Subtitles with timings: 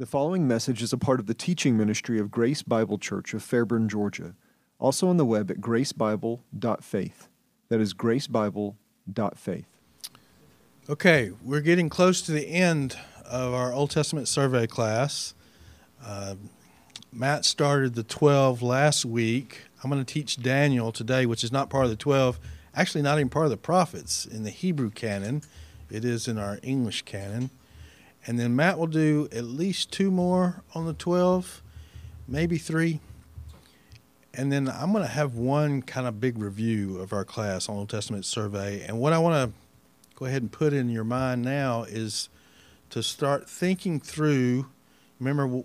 [0.00, 3.42] The following message is a part of the teaching ministry of Grace Bible Church of
[3.42, 4.34] Fairburn, Georgia.
[4.78, 7.28] Also on the web at gracebible.faith.
[7.68, 9.66] That is gracebible.faith.
[10.88, 15.34] Okay, we're getting close to the end of our Old Testament survey class.
[16.02, 16.36] Uh,
[17.12, 19.64] Matt started the 12 last week.
[19.84, 22.40] I'm going to teach Daniel today, which is not part of the 12,
[22.74, 25.42] actually, not even part of the prophets in the Hebrew canon.
[25.90, 27.50] It is in our English canon.
[28.26, 31.62] And then Matt will do at least two more on the 12,
[32.28, 33.00] maybe three.
[34.34, 37.76] And then I'm going to have one kind of big review of our class on
[37.76, 38.84] Old Testament survey.
[38.86, 39.58] And what I want to
[40.14, 42.28] go ahead and put in your mind now is
[42.90, 44.66] to start thinking through.
[45.18, 45.64] Remember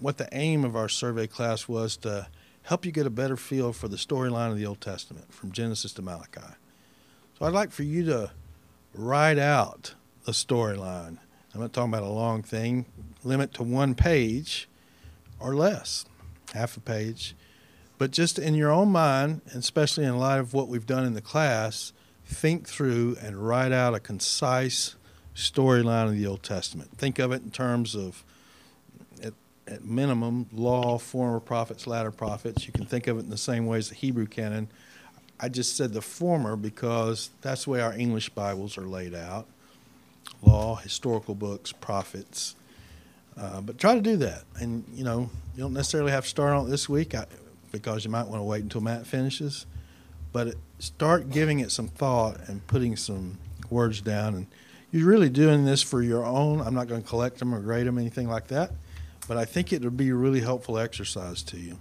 [0.00, 2.26] what the aim of our survey class was to
[2.64, 5.92] help you get a better feel for the storyline of the Old Testament from Genesis
[5.94, 6.54] to Malachi.
[7.38, 8.30] So I'd like for you to
[8.94, 11.18] write out the storyline
[11.54, 12.84] I'm not talking about a long thing.
[13.22, 14.68] Limit to one page
[15.38, 16.04] or less,
[16.52, 17.36] half a page.
[17.96, 21.20] But just in your own mind, especially in light of what we've done in the
[21.20, 21.92] class,
[22.26, 24.96] think through and write out a concise
[25.36, 26.90] storyline of the Old Testament.
[26.98, 28.24] Think of it in terms of,
[29.22, 29.34] at,
[29.68, 32.66] at minimum, law, former prophets, latter prophets.
[32.66, 34.68] You can think of it in the same way as the Hebrew canon.
[35.38, 39.46] I just said the former because that's the way our English Bibles are laid out
[40.42, 42.56] law, historical books, prophets.
[43.36, 44.44] Uh, but try to do that.
[44.56, 47.26] And, you know, you don't necessarily have to start on it this week I,
[47.72, 49.66] because you might want to wait until Matt finishes.
[50.32, 53.38] But start giving it some thought and putting some
[53.70, 54.34] words down.
[54.34, 54.46] And
[54.90, 56.60] you're really doing this for your own.
[56.60, 58.72] I'm not going to collect them or grade them, anything like that.
[59.26, 61.78] But I think it would be a really helpful exercise to you.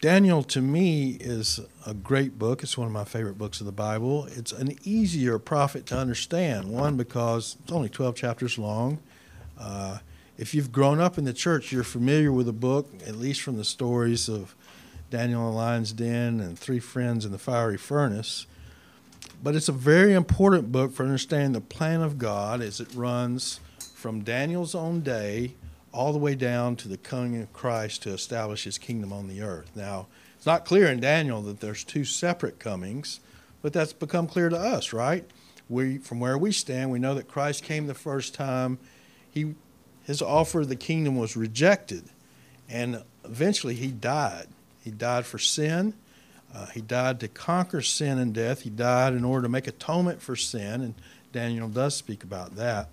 [0.00, 2.62] Daniel, to me, is a great book.
[2.62, 4.26] It's one of my favorite books of the Bible.
[4.26, 6.68] It's an easier prophet to understand.
[6.68, 8.98] One, because it's only 12 chapters long.
[9.58, 9.98] Uh,
[10.36, 13.56] if you've grown up in the church, you're familiar with the book, at least from
[13.56, 14.54] the stories of
[15.08, 18.46] Daniel in the lion's den and three friends in the fiery furnace.
[19.42, 23.60] But it's a very important book for understanding the plan of God as it runs
[23.94, 25.54] from Daniel's own day
[25.96, 29.40] all the way down to the coming of Christ to establish his kingdom on the
[29.40, 29.70] earth.
[29.74, 33.20] Now, it's not clear in Daniel that there's two separate comings,
[33.62, 35.24] but that's become clear to us, right?
[35.70, 38.78] We, from where we stand, we know that Christ came the first time.
[39.30, 39.54] He,
[40.04, 42.04] his offer of the kingdom was rejected,
[42.68, 44.48] and eventually he died.
[44.84, 45.94] He died for sin.
[46.54, 48.60] Uh, he died to conquer sin and death.
[48.60, 50.94] He died in order to make atonement for sin, and
[51.32, 52.90] Daniel does speak about that.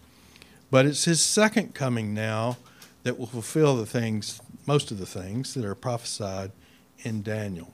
[0.72, 2.58] But it's his second coming now
[3.04, 6.52] that will fulfill the things, most of the things that are prophesied
[7.00, 7.72] in Daniel.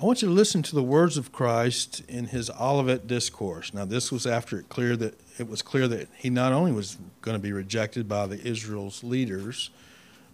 [0.00, 3.74] I want you to listen to the words of Christ in his Olivet discourse.
[3.74, 6.98] Now, this was after it clear that it was clear that he not only was
[7.20, 9.70] going to be rejected by the Israel's leaders,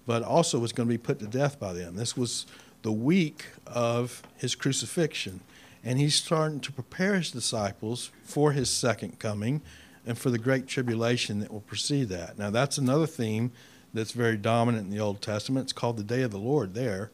[0.06, 1.96] but also was going to be put to death by them.
[1.96, 2.46] This was
[2.82, 5.40] the week of his crucifixion,
[5.82, 9.62] and he's starting to prepare his disciples for his second coming
[10.06, 12.38] and for the great tribulation that will precede that.
[12.38, 13.52] Now, that's another theme
[13.92, 15.64] that's very dominant in the Old Testament.
[15.64, 17.10] It's called the day of the Lord there,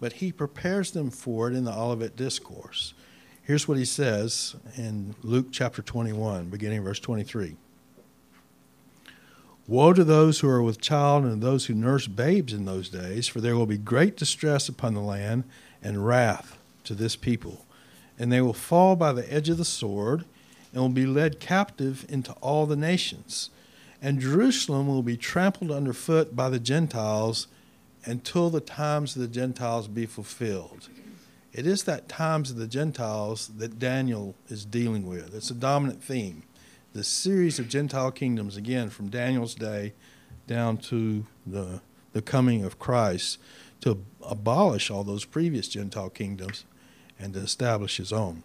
[0.00, 2.94] but he prepares them for it in the Olivet Discourse.
[3.42, 7.56] Here's what he says in Luke chapter 21, beginning verse 23.
[9.68, 13.26] Woe to those who are with child and those who nurse babes in those days,
[13.26, 15.44] for there will be great distress upon the land
[15.82, 17.64] and wrath to this people.
[18.18, 20.24] And they will fall by the edge of the sword
[20.76, 23.48] and will be led captive into all the nations.
[24.02, 27.46] And Jerusalem will be trampled underfoot by the Gentiles
[28.04, 30.90] until the times of the Gentiles be fulfilled.
[31.54, 35.34] It is that times of the Gentiles that Daniel is dealing with.
[35.34, 36.42] It's a dominant theme.
[36.92, 39.94] The series of Gentile kingdoms, again, from Daniel's day
[40.46, 41.80] down to the,
[42.12, 43.38] the coming of Christ,
[43.80, 46.66] to abolish all those previous Gentile kingdoms
[47.18, 48.42] and to establish his own.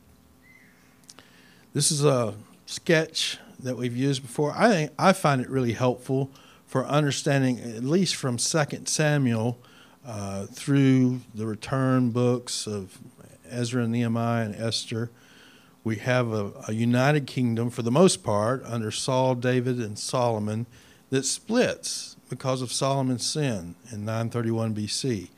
[1.73, 2.33] This is a
[2.65, 4.53] sketch that we've used before.
[4.57, 6.29] I think I find it really helpful
[6.67, 9.57] for understanding, at least from Second Samuel
[10.05, 12.97] uh, through the return books of
[13.49, 15.11] Ezra, and Nehemiah, and Esther.
[15.85, 20.65] We have a, a united kingdom for the most part under Saul, David, and Solomon
[21.09, 25.29] that splits because of Solomon's sin in 931 BC,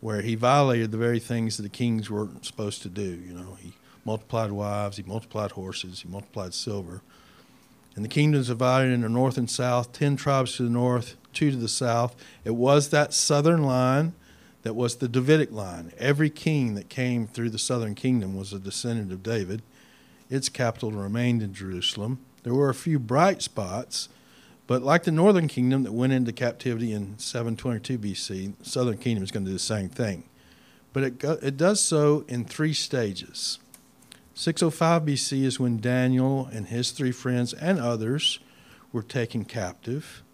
[0.00, 3.02] where he violated the very things that the kings weren't supposed to do.
[3.02, 7.02] You know, he multiplied wives, he multiplied horses, he multiplied silver.
[7.96, 11.50] And the kingdom is divided into north and south, ten tribes to the north, two
[11.50, 12.16] to the south.
[12.44, 14.14] It was that southern line
[14.62, 15.92] that was the Davidic line.
[15.98, 19.62] Every king that came through the southern kingdom was a descendant of David.
[20.30, 22.18] Its capital remained in Jerusalem.
[22.42, 24.08] There were a few bright spots,
[24.66, 29.22] but like the northern kingdom that went into captivity in 722 BC, the southern kingdom
[29.22, 30.24] is going to do the same thing.
[30.94, 33.58] But it, it does so in three stages.
[34.34, 38.40] 605 BC is when Daniel and his three friends and others
[38.92, 40.24] were taken captive.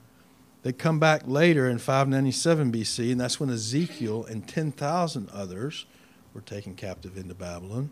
[0.63, 5.87] They come back later in 597 BC, and that's when Ezekiel and 10,000 others
[6.35, 7.91] were taken captive into Babylon.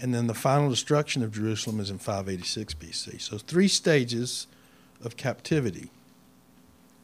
[0.00, 3.20] And then the final destruction of Jerusalem is in 586 BC.
[3.20, 4.46] So, three stages
[5.02, 5.90] of captivity.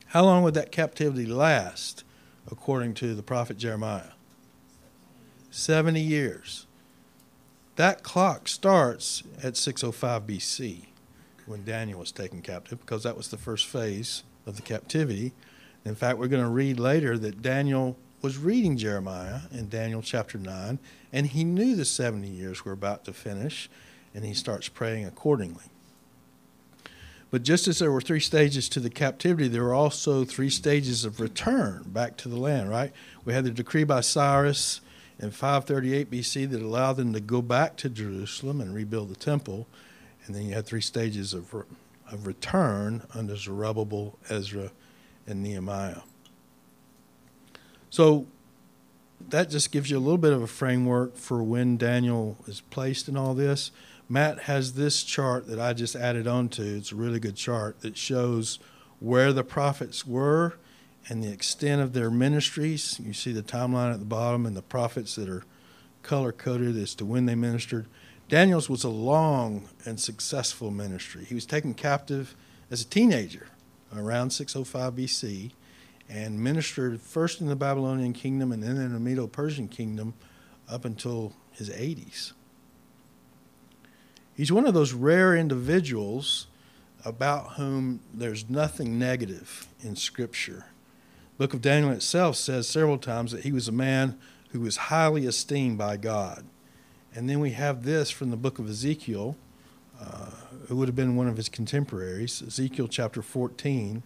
[0.06, 2.04] How long would that captivity last,
[2.50, 4.12] according to the prophet Jeremiah?
[5.50, 6.66] 70 years.
[7.76, 10.86] That clock starts at 605 BC
[11.46, 15.32] when Daniel was taken captive because that was the first phase of the captivity.
[15.84, 20.36] In fact, we're going to read later that Daniel was reading Jeremiah in Daniel chapter
[20.36, 20.78] 9,
[21.12, 23.70] and he knew the 70 years were about to finish,
[24.14, 25.64] and he starts praying accordingly.
[27.30, 31.04] But just as there were three stages to the captivity, there were also three stages
[31.04, 32.92] of return back to the land, right?
[33.24, 34.80] We had the decree by Cyrus
[35.20, 39.66] in 538 BC that allowed them to go back to Jerusalem and rebuild the temple.
[40.24, 41.54] And then you had three stages of,
[42.10, 44.70] of return under Zerubbabel, Ezra,
[45.26, 46.00] and Nehemiah.
[47.90, 48.26] So
[49.28, 53.08] that just gives you a little bit of a framework for when Daniel is placed
[53.08, 53.70] in all this.
[54.08, 56.62] Matt has this chart that I just added on to.
[56.62, 58.58] It's a really good chart that shows
[59.00, 60.54] where the prophets were
[61.08, 63.00] and the extent of their ministries.
[63.02, 65.44] You see the timeline at the bottom and the prophets that are
[66.02, 67.86] color coded as to when they ministered.
[68.28, 71.24] Daniel's was a long and successful ministry.
[71.24, 72.36] He was taken captive
[72.70, 73.48] as a teenager
[73.94, 75.50] around 605 BC
[76.08, 80.14] and ministered first in the Babylonian kingdom and then in the Medo Persian kingdom
[80.68, 82.32] up until his 80s.
[84.34, 86.46] He's one of those rare individuals
[87.04, 90.66] about whom there's nothing negative in Scripture.
[91.40, 94.18] Book of Daniel itself says several times that he was a man
[94.50, 96.44] who was highly esteemed by God.
[97.14, 99.38] And then we have this from the book of Ezekiel,
[99.98, 100.32] uh,
[100.68, 104.02] who would have been one of his contemporaries, Ezekiel chapter 14,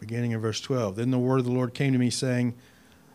[0.00, 0.96] beginning in verse 12.
[0.96, 2.54] Then the word of the Lord came to me, saying,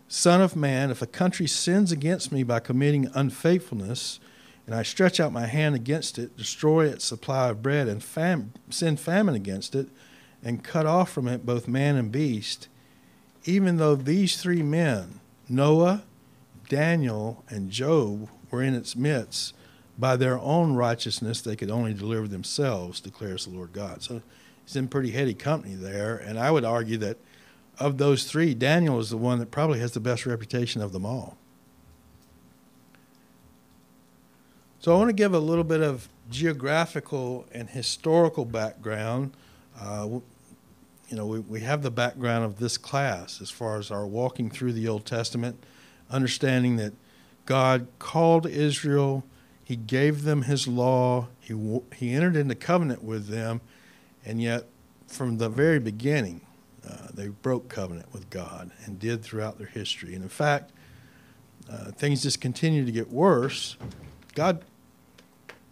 [0.08, 4.20] Son of man, if a country sins against me by committing unfaithfulness,
[4.68, 8.54] and I stretch out my hand against it, destroy its supply of bread, and fam-
[8.70, 9.90] send famine against it,
[10.44, 12.68] and cut off from it both man and beast,
[13.48, 16.04] even though these three men, Noah,
[16.68, 19.56] Daniel, and Job, were in its midst,
[19.98, 24.04] by their own righteousness they could only deliver themselves, declares the Lord God.
[24.04, 24.22] So
[24.64, 26.18] he's in pretty heady company there.
[26.18, 27.18] And I would argue that
[27.80, 31.06] of those three, Daniel is the one that probably has the best reputation of them
[31.06, 31.38] all.
[34.80, 39.32] So I want to give a little bit of geographical and historical background.
[39.80, 40.20] Uh,
[41.10, 44.50] you know, we, we have the background of this class as far as our walking
[44.50, 45.64] through the Old Testament,
[46.10, 46.94] understanding that
[47.46, 49.24] God called Israel,
[49.64, 51.54] He gave them His law, He,
[51.96, 53.62] he entered into covenant with them,
[54.26, 54.66] and yet
[55.08, 56.42] from the very beginning,
[56.88, 60.14] uh, they broke covenant with God and did throughout their history.
[60.14, 60.72] And in fact,
[61.72, 63.78] uh, things just continue to get worse.
[64.36, 64.64] God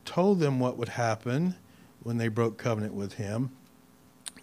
[0.03, 1.55] told them what would happen
[2.03, 3.51] when they broke covenant with Him.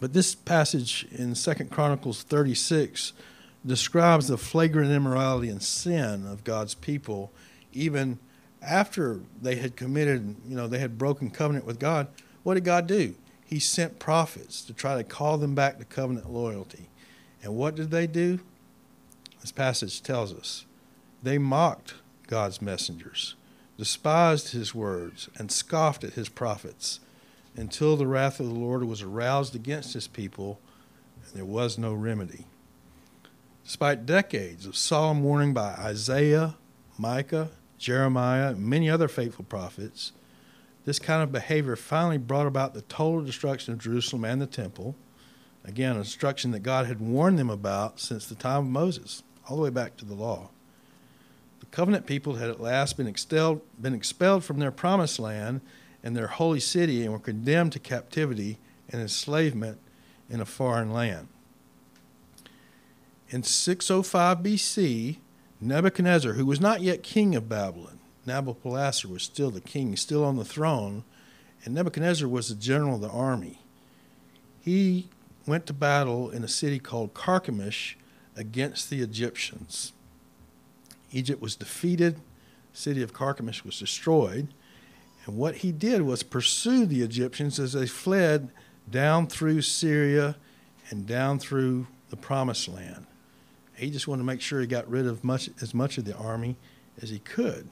[0.02, 3.12] But this passage in Second Chronicles 36
[3.64, 7.30] describes the flagrant immorality and sin of God's people,
[7.72, 8.18] even
[8.60, 12.08] after they had committed, you know, they had broken covenant with God.
[12.42, 13.14] What did God do?
[13.46, 16.88] He sent prophets to try to call them back to covenant loyalty.
[17.40, 18.40] And what did they do?
[19.40, 20.66] This passage tells us
[21.22, 21.94] they mocked
[22.26, 23.36] God's messengers,
[23.78, 26.98] despised his words, and scoffed at his prophets
[27.56, 30.60] until the wrath of the Lord was aroused against his people
[31.24, 32.46] and there was no remedy.
[33.64, 36.56] Despite decades of solemn warning by Isaiah,
[36.98, 40.12] Micah, Jeremiah, and many other faithful prophets,
[40.84, 44.96] this kind of behavior finally brought about the total destruction of Jerusalem and the temple.
[45.64, 49.56] Again, a destruction that God had warned them about since the time of Moses, all
[49.56, 50.50] the way back to the law.
[51.60, 55.60] The covenant people had at last been expelled, been expelled from their promised land
[56.02, 59.78] and their holy city and were condemned to captivity and enslavement
[60.28, 61.28] in a foreign land.
[63.28, 65.18] In 605 BC,
[65.60, 70.36] Nebuchadnezzar, who was not yet king of Babylon, Nabopolassar was still the king, still on
[70.36, 71.04] the throne,
[71.64, 73.60] and Nebuchadnezzar was the general of the army.
[74.60, 75.08] He
[75.46, 77.96] went to battle in a city called Carchemish
[78.36, 79.92] against the Egyptians.
[81.10, 84.48] Egypt was defeated, the city of Carchemish was destroyed,
[85.24, 88.50] And what he did was pursue the Egyptians as they fled
[88.90, 90.36] down through Syria
[90.90, 93.06] and down through the promised land.
[93.76, 96.16] He just wanted to make sure he got rid of much, as much of the
[96.16, 96.56] army
[97.00, 97.68] as he could.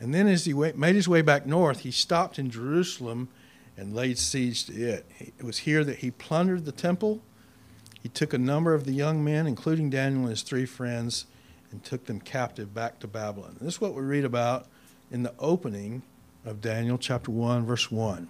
[0.00, 3.28] And then, as he made his way back north, he stopped in Jerusalem
[3.76, 5.06] and laid siege to it.
[5.18, 7.22] It was here that he plundered the temple.
[8.02, 11.26] He took a number of the young men, including Daniel and his three friends,
[11.70, 13.56] and took them captive back to Babylon.
[13.60, 14.66] This is what we read about
[15.10, 16.02] in the opening
[16.46, 18.28] of Daniel chapter 1, verse 1.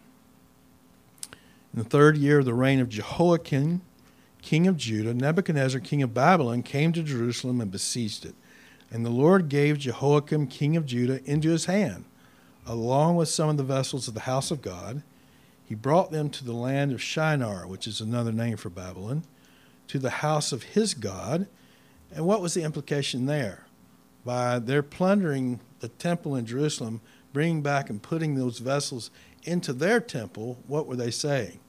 [1.28, 3.82] In the third year of the reign of Jehoiakim,
[4.40, 8.34] king of Judah, Nebuchadnezzar, king of Babylon, came to Jerusalem and besieged it.
[8.90, 12.06] And the Lord gave Jehoiakim, king of Judah, into his hand,
[12.66, 15.02] along with some of the vessels of the house of God.
[15.62, 19.24] He brought them to the land of Shinar, which is another name for Babylon,
[19.88, 21.48] to the house of his God.
[22.14, 23.66] And what was the implication there?
[24.24, 27.02] By their plundering the temple in Jerusalem,
[27.36, 29.10] bringing back and putting those vessels
[29.42, 31.60] into their temple, what were they saying?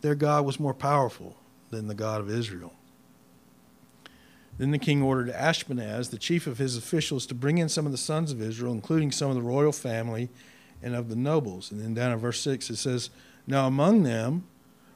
[0.00, 1.36] Their God was more powerful
[1.68, 2.72] than the God of Israel.
[4.56, 7.92] Then the king ordered Ashpenaz, the chief of his officials, to bring in some of
[7.92, 10.30] the sons of Israel, including some of the royal family
[10.82, 11.70] and of the nobles.
[11.70, 13.10] And then down in verse 6 it says,
[13.46, 14.44] Now among them,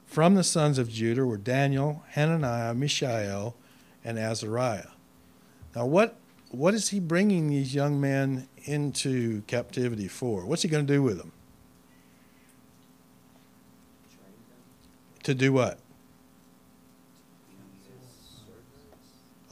[0.07, 3.55] from the sons of Judah, were Daniel, Hananiah, Mishael,
[4.03, 4.87] and Azariah.
[5.75, 6.17] Now, what,
[6.57, 10.45] what is he bringing these young men into captivity for?
[10.45, 11.31] What's he going to do with them?
[15.23, 15.79] To do what?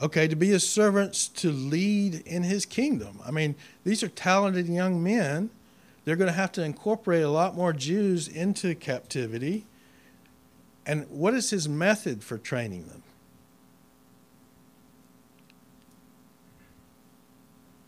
[0.04, 3.20] okay, to be his servants to lead in his kingdom.
[3.24, 5.48] I mean, these are talented young men.
[6.04, 9.64] They're going to have to incorporate a lot more Jews into captivity.
[10.84, 13.02] And what is his method for training them?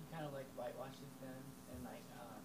[0.00, 1.36] He kind of like whitewashes them
[1.74, 2.40] and like um,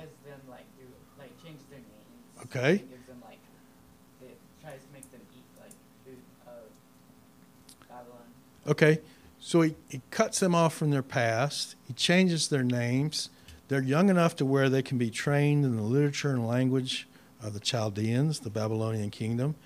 [0.00, 0.82] has them like do
[1.20, 1.78] like change their
[2.56, 2.78] Okay.
[2.78, 3.38] gives them like
[4.22, 5.70] it tries to make them eat like
[6.04, 8.22] food of Babylon.
[8.66, 9.00] Okay,
[9.38, 11.76] so he, he cuts them off from their past.
[11.86, 13.30] He changes their names.
[13.68, 17.08] They're young enough to where they can be trained in the literature and language
[17.42, 19.56] of the Chaldeans, the Babylonian kingdom.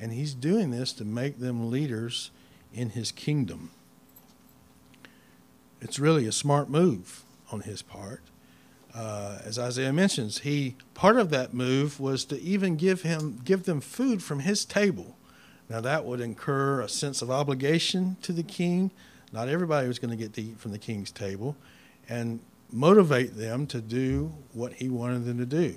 [0.00, 2.30] And he's doing this to make them leaders
[2.72, 3.70] in his kingdom.
[5.80, 8.22] It's really a smart move on his part.
[8.94, 13.64] Uh, as Isaiah mentions, he part of that move was to even give him give
[13.64, 15.16] them food from his table.
[15.68, 18.90] Now, that would incur a sense of obligation to the king.
[19.32, 21.56] Not everybody was going to get to eat from the king's table,
[22.08, 22.40] and
[22.72, 25.76] motivate them to do what he wanted them to do.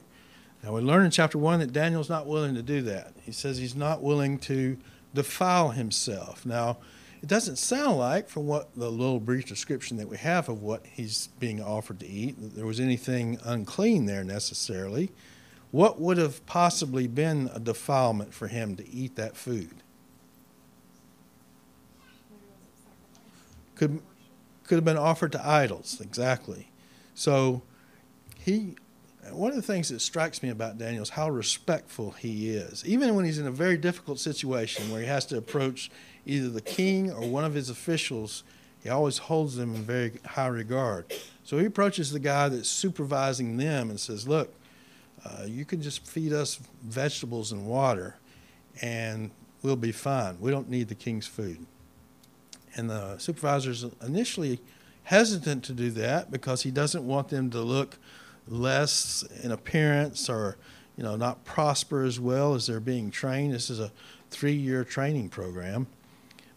[0.64, 3.14] Now, we learn in chapter 1 that Daniel's not willing to do that.
[3.22, 4.78] He says he's not willing to
[5.14, 6.46] defile himself.
[6.46, 6.78] Now,
[7.24, 10.86] it doesn't sound like, from what the little brief description that we have of what
[10.86, 15.10] he's being offered to eat, that there was anything unclean there necessarily.
[15.72, 19.72] What would have possibly been a defilement for him to eat that food?
[23.76, 24.02] could
[24.64, 26.70] could have been offered to idols exactly
[27.16, 27.62] so
[28.40, 28.76] he
[29.32, 33.16] one of the things that strikes me about Daniel is how respectful he is even
[33.16, 35.90] when he's in a very difficult situation where he has to approach
[36.26, 38.44] either the king or one of his officials
[38.84, 41.06] he always holds them in very high regard.
[41.46, 44.54] So he approaches the guy that's supervising them and says look
[45.26, 48.18] uh, you can just feed us vegetables and water
[48.82, 50.38] and we'll be fine.
[50.42, 51.66] We don't need the king's food.
[52.76, 54.60] And the supervisor's initially
[55.04, 57.98] hesitant to do that because he doesn't want them to look
[58.48, 60.58] less in appearance or
[60.98, 63.54] you know not prosper as well as they're being trained.
[63.54, 63.92] This is a
[64.30, 65.88] three-year training program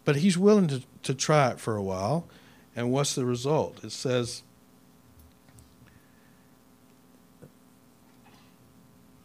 [0.06, 2.26] but he's willing to, to try it for a while
[2.74, 4.42] and what's the result it says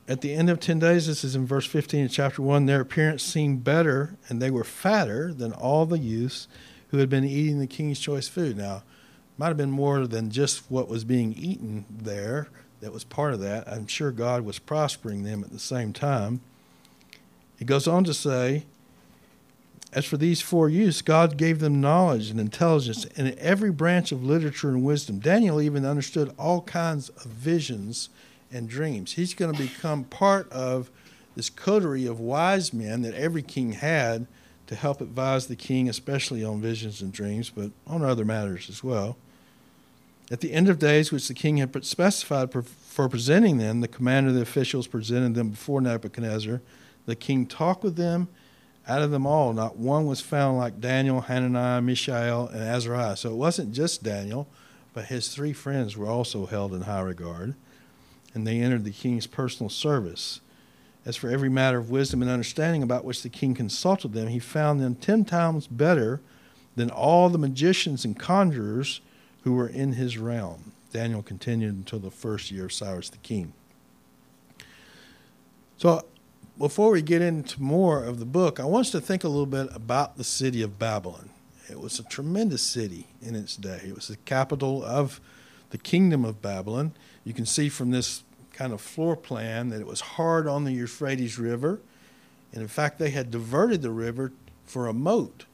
[0.09, 2.81] at the end of 10 days this is in verse 15 of chapter 1 their
[2.81, 6.49] appearance seemed better and they were fatter than all the youths
[6.91, 8.57] who had been eating the king's choice food.
[8.57, 8.83] Now,
[9.37, 12.49] might have been more than just what was being eaten there
[12.81, 13.67] that was part of that.
[13.67, 16.41] I'm sure God was prospering them at the same time.
[17.57, 18.65] He goes on to say,
[19.93, 24.23] as for these four youths, God gave them knowledge and intelligence in every branch of
[24.23, 25.19] literature and wisdom.
[25.19, 28.09] Daniel even understood all kinds of visions
[28.51, 29.13] and dreams.
[29.13, 30.89] He's going to become part of
[31.35, 34.27] this coterie of wise men that every king had
[34.67, 38.81] to help advise the king, especially on visions and dreams, but on other matters as
[38.81, 39.17] well.
[40.29, 44.29] At the end of days, which the king had specified for presenting them, the commander
[44.29, 46.61] of the officials presented them before Nebuchadnezzar.
[47.05, 48.29] The king talked with them.
[48.87, 53.15] Out of them all, not one was found like Daniel, Hananiah, Mishael, and Azariah.
[53.15, 54.47] So it wasn't just Daniel.
[54.93, 57.55] but his three friends were also held in high regard,
[58.33, 60.41] and they entered the king's personal service.
[61.05, 64.39] As for every matter of wisdom and understanding about which the king consulted them, he
[64.39, 66.21] found them ten times better
[66.75, 69.01] than all the magicians and conjurers
[69.43, 70.73] who were in his realm.
[70.93, 73.53] Daniel continued until the first year of Cyrus the king.
[75.77, 76.05] So,
[76.61, 79.47] before we get into more of the book, I want us to think a little
[79.47, 81.31] bit about the city of Babylon.
[81.69, 83.81] It was a tremendous city in its day.
[83.87, 85.19] It was the capital of
[85.71, 86.93] the kingdom of Babylon.
[87.23, 90.71] You can see from this kind of floor plan that it was hard on the
[90.71, 91.79] Euphrates River.
[92.53, 94.31] And in fact, they had diverted the river
[94.63, 95.45] for a moat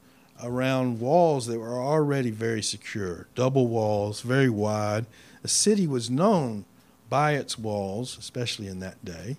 [0.42, 5.06] around walls that were already very secure, double walls, very wide.
[5.40, 6.66] The city was known
[7.08, 9.38] by its walls, especially in that day.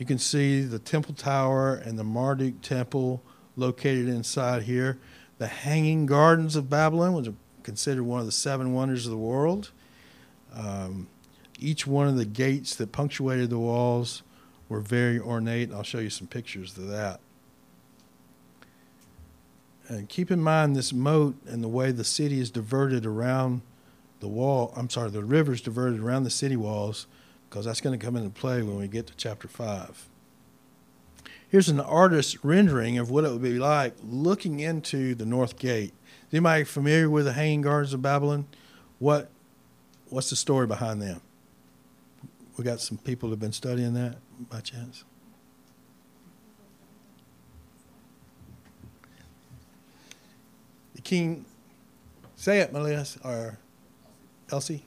[0.00, 3.22] You can see the Temple Tower and the Marduk Temple
[3.54, 4.98] located inside here.
[5.36, 7.28] The Hanging Gardens of Babylon was
[7.64, 9.72] considered one of the seven wonders of the world.
[10.54, 11.08] Um,
[11.58, 14.22] each one of the gates that punctuated the walls
[14.70, 15.70] were very ornate.
[15.70, 17.20] I'll show you some pictures of that.
[19.86, 23.60] And keep in mind this moat and the way the city is diverted around
[24.20, 24.72] the wall.
[24.74, 27.06] I'm sorry, the river's diverted around the city walls
[27.50, 30.08] because that's going to come into play when we get to chapter 5.
[31.48, 35.92] Here's an artist's rendering of what it would be like looking into the north gate.
[36.28, 38.46] Is anybody familiar with the Hanging Gardens of Babylon?
[39.00, 39.30] What,
[40.08, 41.20] what's the story behind them?
[42.56, 45.02] We got some people that have been studying that by chance.
[50.94, 51.46] The king,
[52.36, 53.58] say it, Melissa or
[54.52, 54.84] Elsie.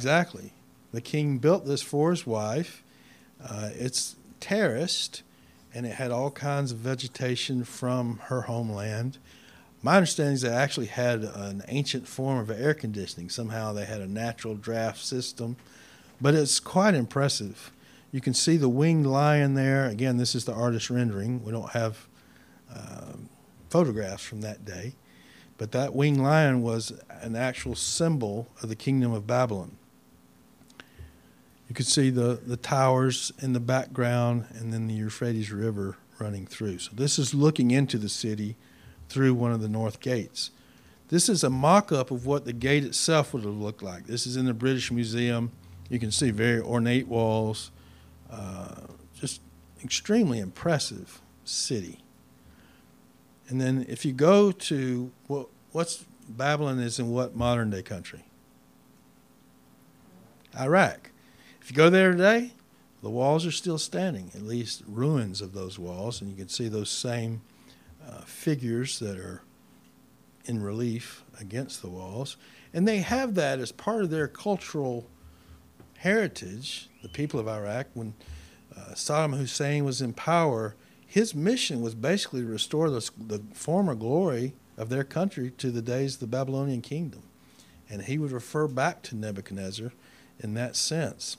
[0.00, 0.52] Exactly.
[0.92, 2.82] The king built this for his wife.
[3.38, 5.22] Uh, it's terraced,
[5.74, 9.18] and it had all kinds of vegetation from her homeland.
[9.82, 13.28] My understanding is they actually had an ancient form of air conditioning.
[13.28, 15.56] Somehow they had a natural draft system,
[16.18, 17.70] but it's quite impressive.
[18.10, 19.86] You can see the winged lion there.
[19.86, 21.44] Again, this is the artist rendering.
[21.44, 22.08] We don't have
[22.74, 23.28] um,
[23.68, 24.94] photographs from that day,
[25.58, 29.76] but that winged lion was an actual symbol of the kingdom of Babylon.
[31.70, 36.44] You can see the, the towers in the background and then the Euphrates River running
[36.44, 36.80] through.
[36.80, 38.56] So this is looking into the city
[39.08, 40.50] through one of the north gates.
[41.10, 44.08] This is a mock up of what the gate itself would have looked like.
[44.08, 45.52] This is in the British Museum.
[45.88, 47.70] You can see very ornate walls,
[48.32, 48.74] uh,
[49.14, 49.40] just
[49.84, 52.00] extremely impressive city.
[53.48, 58.24] And then if you go to what, what's Babylon is in what modern day country?
[60.58, 61.09] Iraq.
[61.70, 62.50] If you go there today,
[63.00, 66.66] the walls are still standing, at least ruins of those walls, and you can see
[66.66, 67.42] those same
[68.04, 69.42] uh, figures that are
[70.46, 72.36] in relief against the walls.
[72.74, 75.06] And they have that as part of their cultural
[75.98, 76.88] heritage.
[77.04, 78.14] The people of Iraq, when
[78.76, 80.74] uh, Saddam Hussein was in power,
[81.06, 85.82] his mission was basically to restore the, the former glory of their country to the
[85.82, 87.22] days of the Babylonian kingdom.
[87.88, 89.92] And he would refer back to Nebuchadnezzar
[90.40, 91.36] in that sense.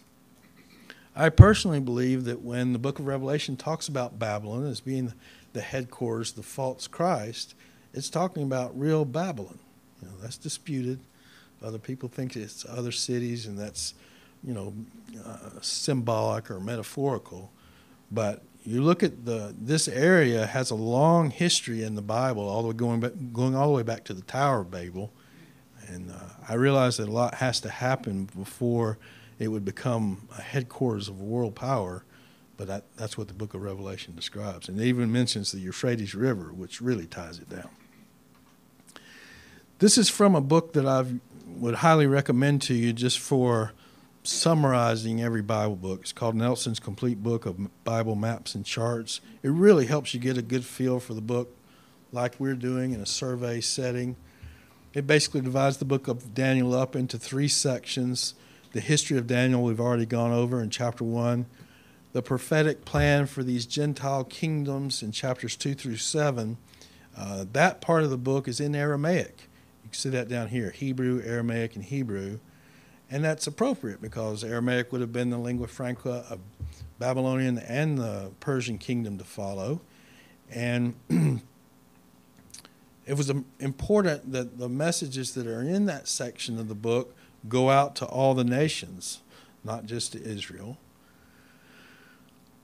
[1.21, 5.13] I personally believe that when the book of Revelation talks about Babylon as being
[5.53, 7.53] the headquarters, of the false Christ,
[7.93, 9.59] it's talking about real Babylon.
[10.01, 10.99] You know, that's disputed.
[11.63, 13.93] Other people think it's other cities, and that's,
[14.43, 14.73] you know,
[15.23, 17.51] uh, symbolic or metaphorical.
[18.11, 22.63] But you look at the this area has a long history in the Bible, all
[22.63, 25.11] the way going back, going all the way back to the Tower of Babel,
[25.87, 26.15] and uh,
[26.49, 28.97] I realize that a lot has to happen before
[29.41, 32.03] it would become a headquarters of world power.
[32.57, 34.69] But that, that's what the book of Revelation describes.
[34.69, 37.69] And it even mentions the Euphrates River, which really ties it down.
[39.79, 41.05] This is from a book that I
[41.47, 43.71] would highly recommend to you just for
[44.21, 46.01] summarizing every Bible book.
[46.01, 49.21] It's called Nelson's Complete Book of Bible Maps and Charts.
[49.41, 51.55] It really helps you get a good feel for the book,
[52.11, 54.17] like we're doing in a survey setting.
[54.93, 58.35] It basically divides the book of Daniel up into three sections.
[58.71, 61.45] The history of Daniel, we've already gone over in chapter 1
[62.13, 66.57] the prophetic plan for these Gentile kingdoms in chapters 2 through 7.
[67.15, 69.47] Uh, that part of the book is in Aramaic.
[69.83, 72.39] You can see that down here Hebrew, Aramaic, and Hebrew.
[73.09, 76.39] And that's appropriate because Aramaic would have been the lingua franca of
[76.97, 79.81] Babylonian and the Persian kingdom to follow.
[80.49, 80.95] And
[83.05, 83.29] it was
[83.59, 87.13] important that the messages that are in that section of the book
[87.47, 89.21] go out to all the nations,
[89.63, 90.77] not just to Israel.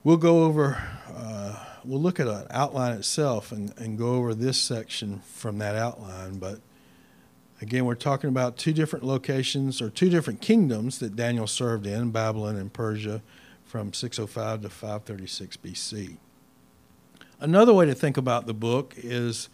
[0.04, 0.82] We'll go over,
[1.14, 5.76] uh, we'll look at an outline itself and, and go over this section from that
[5.76, 6.40] outline.
[6.40, 6.62] But
[7.62, 12.12] again, we're talking about two different locations or two different kingdoms that Daniel served in
[12.12, 13.22] Babylon and Persia
[13.66, 16.18] from 605 to 536 BC.
[17.40, 19.50] Another way to think about the book is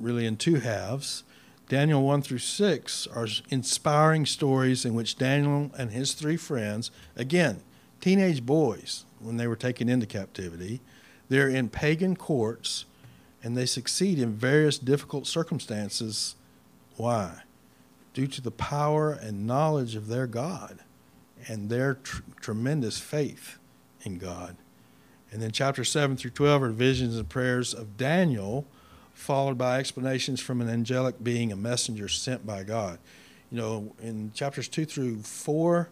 [0.00, 1.22] really in two halves.
[1.68, 7.60] Daniel 1 through 6 are inspiring stories in which Daniel and his three friends, again,
[8.00, 10.80] teenage boys when they were taken into captivity,
[11.28, 12.84] they're in pagan courts
[13.42, 16.36] and they succeed in various difficult circumstances.
[16.96, 17.42] Why?
[18.14, 20.78] Due to the power and knowledge of their God
[21.48, 23.58] and their tr- tremendous faith
[24.02, 24.56] in God.
[25.32, 28.66] And then chapter 7 through 12 are visions and prayers of Daniel
[29.16, 32.98] followed by explanations from an angelic being, a messenger sent by God.
[33.50, 35.88] You know, in chapters 2 through 4,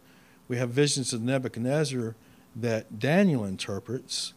[0.46, 2.14] we have visions of Nebuchadnezzar
[2.54, 4.34] that Daniel interprets.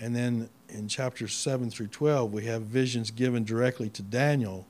[0.00, 4.66] And then in chapters 7 through 12, we have visions given directly to Daniel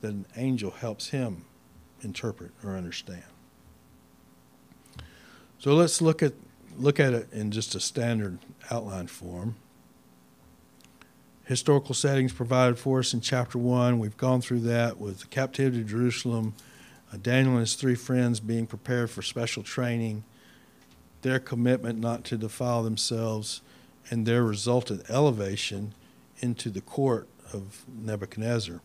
[0.00, 1.44] that an angel helps him
[2.02, 3.22] interpret or understand.
[5.60, 6.32] So let's look at,
[6.76, 9.54] look at it in just a standard outline form
[11.46, 14.00] historical settings provided for us in chapter 1.
[14.00, 16.54] We've gone through that with the captivity of Jerusalem,
[17.12, 20.24] uh, Daniel and his three friends being prepared for special training,
[21.22, 23.62] their commitment not to defile themselves,
[24.10, 25.94] and their resultant elevation
[26.40, 28.80] into the court of Nebuchadnezzar.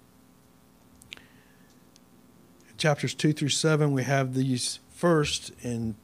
[2.77, 5.51] Chapters 2 through 7, we have these first.
[5.63, 5.95] In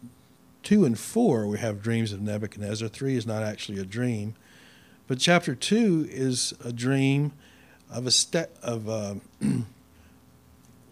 [0.64, 2.88] 2 and 4, we have dreams of Nebuchadnezzar.
[2.88, 4.36] 3 is not actually a dream.
[5.08, 7.32] But chapter two is a dream
[7.90, 8.90] of a step of.
[8.90, 9.16] Uh,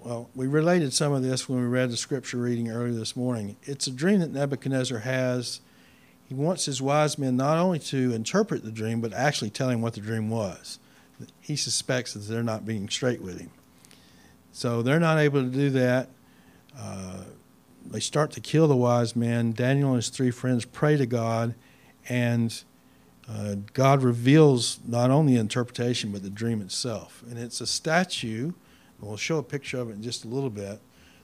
[0.04, 3.58] well, we related some of this when we read the scripture reading earlier this morning.
[3.64, 5.60] It's a dream that Nebuchadnezzar has.
[6.28, 9.82] He wants his wise men not only to interpret the dream, but actually tell him
[9.82, 10.80] what the dream was.
[11.42, 13.52] He suspects that they're not being straight with him.
[14.52, 16.10] So they're not able to do that.
[16.78, 17.24] Uh,
[17.86, 19.52] they start to kill the wise men.
[19.52, 21.54] Daniel and his three friends pray to God,
[22.10, 22.64] and
[23.30, 27.24] uh, God reveals not only interpretation but the dream itself.
[27.30, 28.54] And it's a statue, and
[29.08, 30.80] we'll show a picture of it in just a little bit,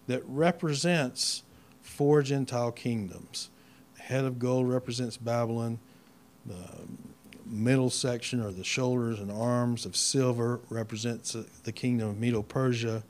[0.08, 1.44] that represents
[1.82, 3.50] four Gentile kingdoms.
[3.96, 5.80] The head of gold represents Babylon,
[6.46, 6.58] the
[7.46, 13.04] middle section or the shoulders and arms of silver represents the kingdom of Medo Persia.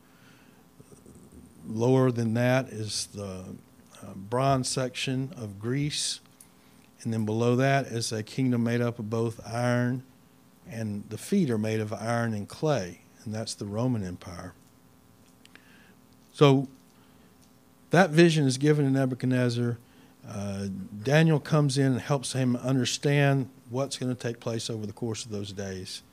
[1.67, 3.55] Lower than that is the
[4.01, 6.19] uh, bronze section of Greece
[7.01, 10.03] and then below that is a kingdom made up of both iron
[10.69, 14.53] and the feet are made of iron and clay, and that's the Roman Empire.
[16.31, 16.67] So
[17.89, 19.77] that vision is given to Nebuchadnezzar.
[20.27, 20.67] Uh,
[21.03, 25.25] Daniel comes in and helps him understand what's going to take place over the course
[25.25, 26.03] of those days.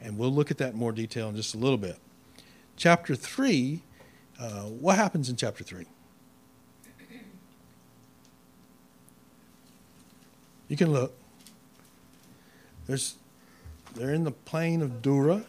[0.00, 1.98] And we'll look at that in more detail in just a little bit.
[2.76, 3.82] Chapter 3,
[4.40, 5.86] uh, what happens in chapter 3?
[10.72, 11.12] You can look.
[12.86, 13.16] There's,
[13.94, 15.42] they're in the plain of Dura.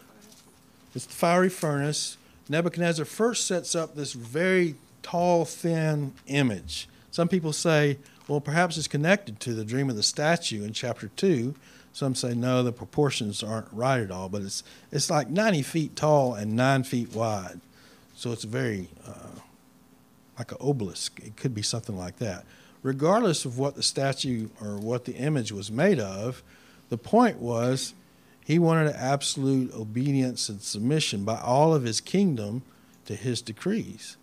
[0.94, 2.18] It's the fiery furnace.
[2.50, 6.90] Nebuchadnezzar first sets up this very tall, thin image.
[7.10, 7.96] Some people say,
[8.28, 11.54] well, perhaps it's connected to the dream of the statue in chapter 2.
[11.94, 15.96] Some say, no, the proportions aren't right at all, but it's, it's like 90 feet
[15.96, 17.62] tall and 9 feet wide.
[18.14, 19.38] So it's very, uh,
[20.36, 21.18] like an obelisk.
[21.20, 22.44] It could be something like that
[22.84, 26.44] regardless of what the statue or what the image was made of,
[26.90, 27.94] the point was
[28.44, 32.62] he wanted absolute obedience and submission by all of his kingdom
[33.06, 34.18] to his decrees.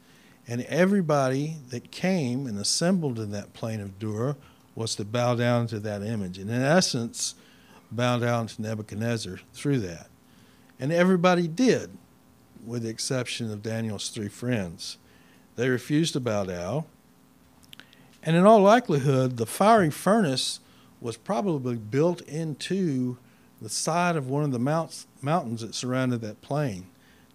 [0.47, 4.35] And everybody that came and assembled in that plain of Dura
[4.75, 6.37] was to bow down to that image.
[6.37, 7.33] And in essence,
[7.91, 10.07] bow down to Nebuchadnezzar through that.
[10.79, 11.97] And everybody did,
[12.63, 14.97] with the exception of Daniel's three friends.
[15.55, 16.85] They refused to bow down
[18.23, 20.59] and in all likelihood, the fiery furnace
[20.99, 23.17] was probably built into
[23.61, 26.87] the side of one of the mounts, mountains that surrounded that plain.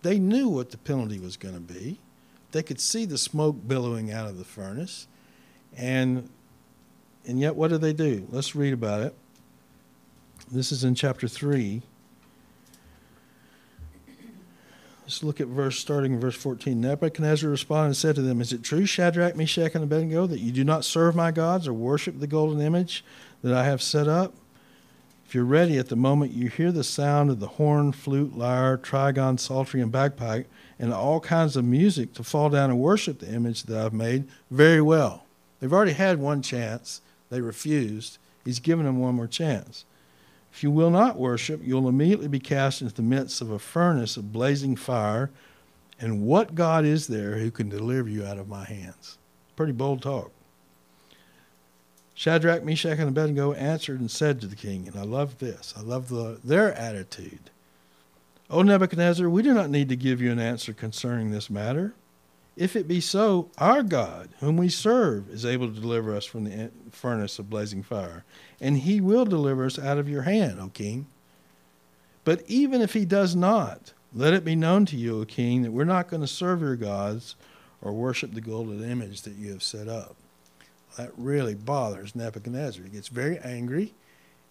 [0.03, 1.99] They knew what the penalty was going to be.
[2.53, 5.09] They could see the smoke billowing out of the furnace.
[5.77, 6.31] And,
[7.27, 8.27] and yet, what did they do?
[8.31, 9.15] Let's read about it.
[10.51, 11.83] This is in chapter 3.
[15.07, 16.81] Let's look at verse starting in verse 14.
[16.81, 20.51] Nebuchadnezzar responded and said to them, Is it true, Shadrach, Meshach, and Abednego, that you
[20.51, 23.05] do not serve my gods or worship the golden image
[23.41, 24.35] that I have set up?
[25.25, 28.77] If you're ready at the moment you hear the sound of the horn, flute, lyre,
[28.77, 33.33] trigon, psaltery, and bagpipe, and all kinds of music to fall down and worship the
[33.33, 35.25] image that I've made, very well.
[35.61, 37.01] They've already had one chance.
[37.31, 38.19] They refused.
[38.45, 39.85] He's given them one more chance.
[40.57, 44.17] If you will not worship, you'll immediately be cast into the midst of a furnace
[44.17, 45.31] of blazing fire.
[46.01, 49.19] And what God is there who can deliver you out of my hands?
[49.55, 50.33] Pretty bold talk.
[52.15, 55.83] Shadrach, Meshach, and Abednego answered and said to the king, and I love this, I
[55.83, 57.51] love the, their attitude.
[58.49, 61.93] O Nebuchadnezzar, we do not need to give you an answer concerning this matter.
[62.57, 66.45] If it be so, our God, whom we serve, is able to deliver us from
[66.45, 68.25] the furnace of blazing fire,
[68.61, 71.07] and he will deliver us out of your hand, O king.
[72.25, 75.73] But even if he does not, let it be known to you, O king, that
[75.73, 77.37] we're not going to serve your gods
[77.83, 80.17] or worship the golden image that you have set up.
[80.97, 82.85] That really bothers Nebuchadnezzar.
[82.85, 83.95] He gets very angry.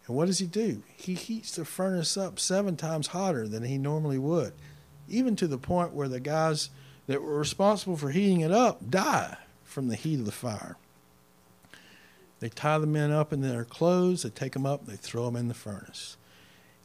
[0.06, 0.84] And what does he do?
[0.96, 4.54] He heats the furnace up seven times hotter than he normally would,
[5.10, 6.70] even to the point where the guys
[7.08, 10.78] that were responsible for heating it up die from the heat of the fire.
[12.40, 15.36] They tie the men up in their clothes, they take them up, they throw them
[15.36, 16.18] in the furnace.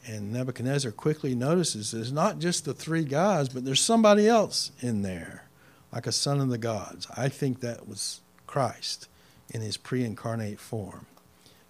[0.07, 5.03] And Nebuchadnezzar quickly notices there's not just the three guys, but there's somebody else in
[5.03, 5.45] there,
[5.93, 7.07] like a son of the gods.
[7.17, 9.09] I think that was Christ
[9.51, 11.07] in his pre incarnate form.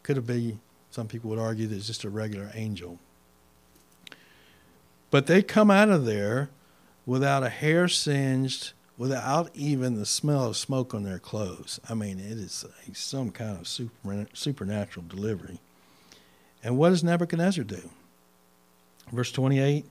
[0.02, 0.60] Could have been,
[0.90, 2.98] some people would argue, that it's just a regular angel.
[5.10, 6.50] But they come out of there
[7.10, 11.80] without a hair singed, without even the smell of smoke on their clothes.
[11.88, 15.58] I mean, it is a, some kind of super, supernatural delivery.
[16.62, 17.90] And what does Nebuchadnezzar do?
[19.10, 19.86] Verse 28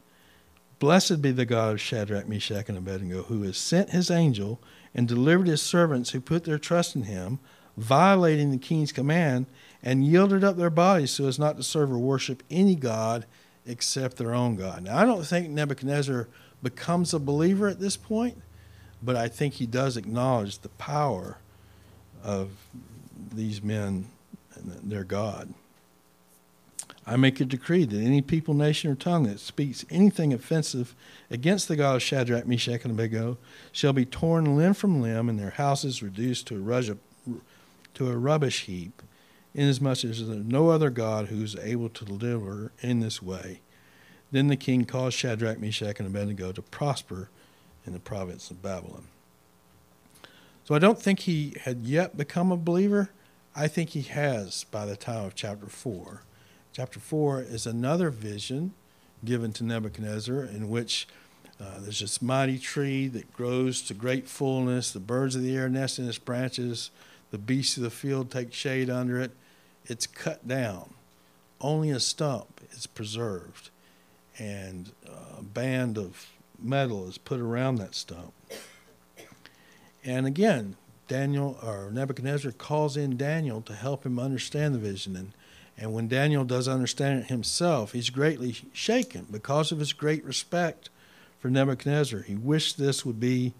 [0.80, 4.58] Blessed be the God of Shadrach, Meshach, and Abednego, who has sent his angel
[4.96, 7.40] and delivered his servants who put their trust in him,
[7.76, 9.46] violating the king's command,
[9.84, 13.26] and yielded up their bodies so as not to serve or worship any God
[13.66, 14.84] except their own God.
[14.84, 16.30] Now, I don't think Nebuchadnezzar
[16.62, 18.42] becomes a believer at this point,
[19.02, 21.38] but I think he does acknowledge the power
[22.24, 22.50] of
[23.34, 24.08] these men
[24.56, 25.54] and their God.
[27.10, 30.94] I make a decree that any people, nation, or tongue that speaks anything offensive
[31.32, 33.38] against the God of Shadrach, Meshach, and Abednego
[33.72, 36.96] shall be torn limb from limb, and their houses reduced to a,
[37.96, 39.02] to a rubbish heap,
[39.56, 43.62] inasmuch as there is no other God who is able to deliver in this way.
[44.32, 47.30] Then the king caused Shadrach, Meshach, and Abednego to prosper
[47.86, 49.08] in the province of Babylon.
[50.66, 53.10] So I don't think he had yet become a believer.
[53.56, 56.22] I think he has by the time of chapter 4.
[56.74, 58.74] Chapter 4 is another vision
[59.26, 61.08] given to Nebuchadnezzar in which
[61.60, 64.92] uh, there's this mighty tree that grows to great fullness.
[64.92, 66.92] The birds of the air nest in its branches.
[67.32, 69.32] The beasts of the field take shade under it.
[69.86, 70.94] It's cut down.
[71.60, 73.72] Only a stump is preserved
[74.40, 74.92] and
[75.38, 78.34] a band of metal is put around that stump.
[80.04, 80.76] And again,
[81.08, 85.16] Daniel or Nebuchadnezzar calls in Daniel to help him understand the vision.
[85.16, 85.34] And,
[85.78, 90.90] and when Daniel does understand it himself, he's greatly shaken because of his great respect
[91.40, 92.22] for Nebuchadnezzar.
[92.22, 93.54] He wished this would be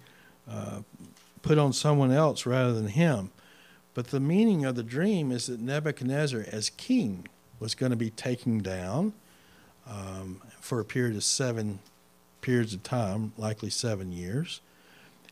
[0.50, 0.82] uh,
[1.42, 3.32] put on someone else rather than him.
[3.94, 7.28] But the meaning of the dream is that Nebuchadnezzar, as king,
[7.60, 9.14] was going to be taken down
[9.90, 11.80] um, for a period of seven
[12.42, 14.62] periods of time, likely seven years.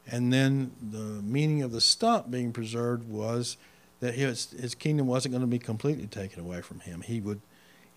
[0.10, 3.58] And then the meaning of the stump being preserved was
[4.00, 7.02] that his, his kingdom wasn't going to be completely taken away from him.
[7.02, 7.41] He would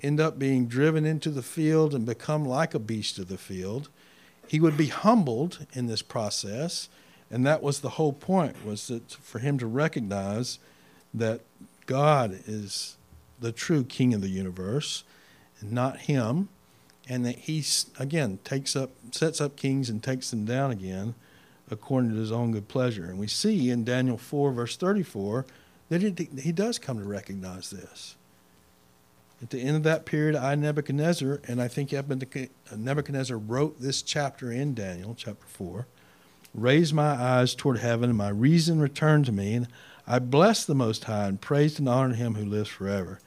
[0.03, 3.88] end up being driven into the field and become like a beast of the field.
[4.49, 6.88] He would be humbled in this process,
[7.31, 10.59] and that was the whole point was that for him to recognize
[11.14, 11.42] that
[11.87, 12.96] God is
[13.38, 15.05] the true king of the universe
[15.62, 16.49] not him,
[17.09, 17.64] and that he
[17.99, 21.14] again takes up, sets up kings and takes them down again,
[21.70, 23.05] according to his own good pleasure.
[23.05, 25.46] And we see in Daniel four verse thirty four
[25.88, 28.16] that it, he does come to recognize this.
[29.42, 34.53] At the end of that period, I Nebuchadnezzar, and I think Nebuchadnezzar wrote this chapter
[34.53, 35.87] in Daniel chapter four,
[36.55, 39.68] raised my eyes toward heaven, and my reason returned to me, and
[40.07, 43.18] I blessed the Most High and praised and honored Him who lives forever.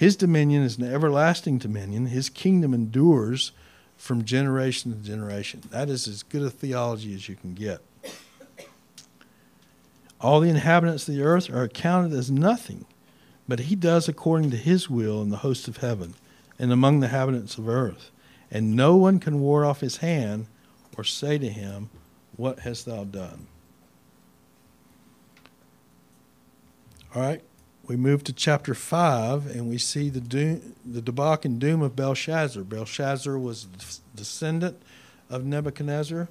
[0.00, 2.06] His dominion is an everlasting dominion.
[2.06, 3.52] His kingdom endures
[3.98, 5.60] from generation to generation.
[5.68, 7.82] That is as good a theology as you can get.
[10.18, 12.86] All the inhabitants of the earth are accounted as nothing,
[13.46, 16.14] but he does according to his will in the host of heaven
[16.58, 18.10] and among the inhabitants of earth.
[18.50, 20.46] And no one can ward off his hand
[20.96, 21.90] or say to him,
[22.38, 23.48] What hast thou done?
[27.14, 27.42] All right
[27.90, 31.96] we move to chapter 5 and we see the, doom, the debauch and doom of
[31.96, 32.62] Belshazzar.
[32.62, 34.80] Belshazzar was a descendant
[35.28, 36.28] of Nebuchadnezzar,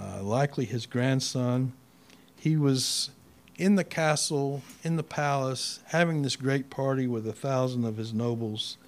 [0.00, 1.74] uh, likely his grandson.
[2.34, 3.10] He was
[3.56, 8.14] in the castle, in the palace, having this great party with a thousand of his
[8.14, 8.78] nobles,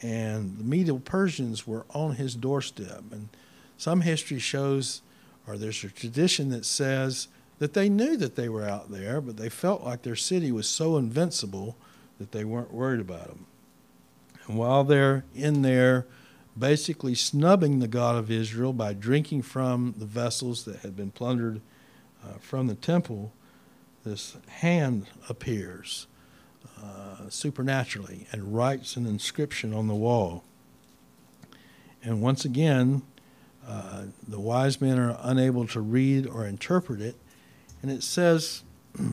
[0.00, 3.02] and the Medo Persians were on his doorstep.
[3.12, 3.28] And
[3.76, 5.02] some history shows,
[5.46, 9.36] or there's a tradition that says that they knew that they were out there, but
[9.36, 11.76] they felt like their city was so invincible
[12.18, 13.46] that they weren't worried about them.
[14.46, 16.06] And while they're in there,
[16.58, 21.60] basically snubbing the God of Israel by drinking from the vessels that had been plundered
[22.24, 23.32] uh, from the temple,
[24.04, 26.06] this hand appears
[26.82, 30.44] uh, supernaturally and writes an inscription on the wall.
[32.02, 33.02] And once again,
[33.66, 37.16] uh, the wise men are unable to read or interpret it.
[37.84, 38.62] And it says
[38.98, 39.12] in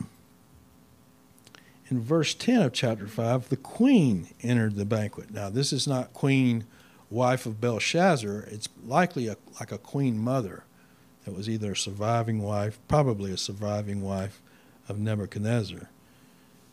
[2.00, 5.30] verse 10 of chapter 5 the queen entered the banquet.
[5.30, 6.64] Now, this is not queen,
[7.10, 8.44] wife of Belshazzar.
[8.50, 10.64] It's likely a, like a queen mother
[11.26, 14.40] that was either a surviving wife, probably a surviving wife
[14.88, 15.90] of Nebuchadnezzar.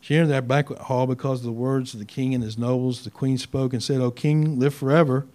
[0.00, 3.04] She entered that banquet hall because of the words of the king and his nobles.
[3.04, 5.26] The queen spoke and said, O king, live forever.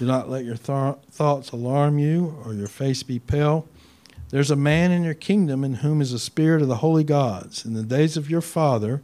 [0.00, 3.68] Do not let your th- thoughts alarm you or your face be pale.
[4.32, 7.66] There's a man in your kingdom in whom is the spirit of the holy gods.
[7.66, 9.02] In the days of your father,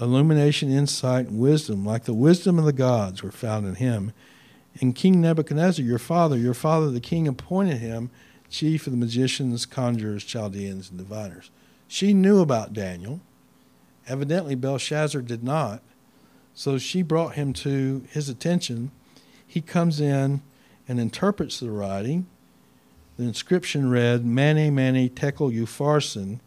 [0.00, 4.12] illumination, insight, and wisdom, like the wisdom of the gods, were found in him.
[4.80, 8.10] And King Nebuchadnezzar, your father, your father the king, appointed him
[8.50, 11.50] chief of the magicians, conjurers, Chaldeans, and diviners.
[11.86, 13.20] She knew about Daniel.
[14.08, 15.82] Evidently, Belshazzar did not.
[16.52, 18.90] So she brought him to his attention.
[19.46, 20.42] He comes in
[20.88, 22.26] and interprets the writing.
[23.18, 26.38] The inscription read, Mene, Mene, Tekel, Upharsin,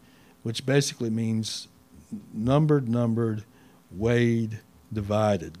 [0.42, 1.68] which basically means
[2.32, 3.44] numbered, numbered,
[3.90, 5.58] weighed, divided.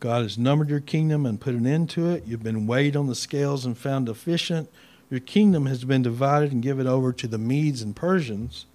[0.00, 2.24] God has numbered your kingdom and put an end to it.
[2.26, 4.70] You've been weighed on the scales and found deficient.
[5.10, 8.66] Your kingdom has been divided and given over to the Medes and Persians.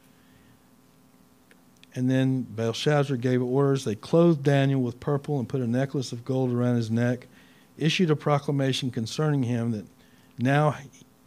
[1.93, 3.85] And then Belshazzar gave orders.
[3.85, 7.27] They clothed Daniel with purple and put a necklace of gold around his neck,
[7.77, 9.85] issued a proclamation concerning him that
[10.37, 10.75] now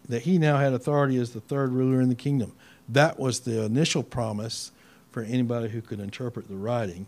[0.08, 2.52] that he now had authority as the third ruler in the kingdom.
[2.88, 4.72] That was the initial promise
[5.10, 7.06] for anybody who could interpret the writing.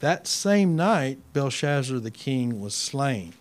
[0.00, 3.34] That same night, Belshazzar the king was slain.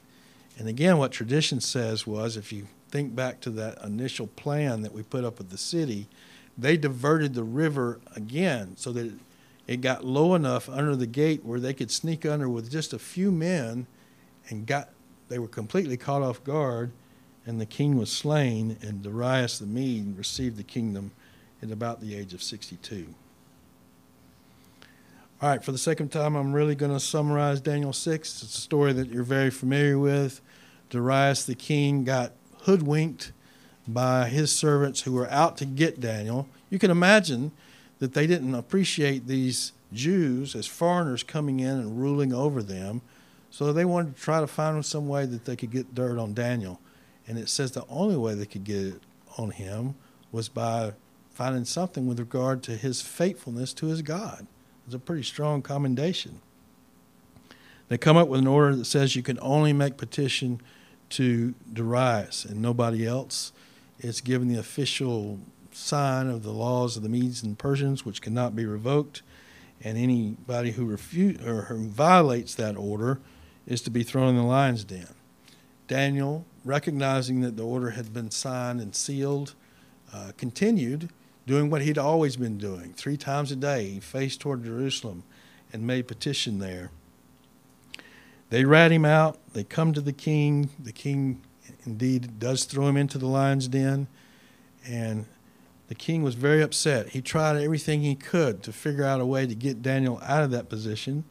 [0.57, 4.93] And again, what tradition says was if you think back to that initial plan that
[4.93, 6.07] we put up with the city,
[6.57, 9.11] they diverted the river again so that
[9.67, 12.99] it got low enough under the gate where they could sneak under with just a
[12.99, 13.87] few men
[14.49, 14.89] and got
[15.27, 16.91] they were completely caught off guard
[17.45, 21.11] and the king was slain and Darius the Mede received the kingdom
[21.61, 23.13] at about the age of 62.
[25.41, 28.43] All right, for the second time, I'm really going to summarize Daniel 6.
[28.43, 30.41] It's a story that you're very familiar with.
[30.89, 32.31] Darius the king got
[32.63, 33.31] hoodwinked
[33.87, 36.47] by his servants who were out to get Daniel.
[36.69, 37.51] You can imagine
[37.99, 43.01] that they didn't appreciate these Jews as foreigners coming in and ruling over them.
[43.51, 46.33] So they wanted to try to find some way that they could get dirt on
[46.33, 46.79] Daniel.
[47.27, 49.01] And it says the only way they could get it
[49.37, 49.95] on him
[50.31, 50.93] was by
[51.31, 54.47] finding something with regard to his faithfulness to his God.
[54.85, 56.39] It's a pretty strong commendation.
[57.89, 60.61] They come up with an order that says you can only make petition
[61.09, 63.51] to Darius and nobody else.
[63.99, 65.39] It's given the official
[65.71, 69.21] sign of the laws of the Medes and Persians, which cannot be revoked,
[69.81, 73.19] and anybody who refuse or who violates that order
[73.67, 75.07] is to be thrown in the lion's den.
[75.87, 79.53] Daniel, recognizing that the order had been signed and sealed,
[80.11, 81.09] uh, continued
[81.45, 82.91] doing what he'd always been doing.
[82.93, 85.23] Three times a day, he faced toward Jerusalem
[85.71, 86.89] and made petition there.
[88.49, 89.37] They rat him out.
[89.53, 90.69] They come to the king.
[90.79, 91.41] The king
[91.85, 94.07] indeed does throw him into the lion's den.
[94.87, 95.25] And
[95.87, 97.09] the king was very upset.
[97.09, 100.51] He tried everything he could to figure out a way to get Daniel out of
[100.51, 101.25] that position,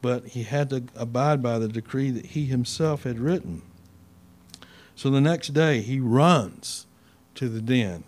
[0.00, 3.62] but he had to abide by the decree that he himself had written.
[5.02, 6.86] So the next day, he runs
[7.34, 8.04] to the den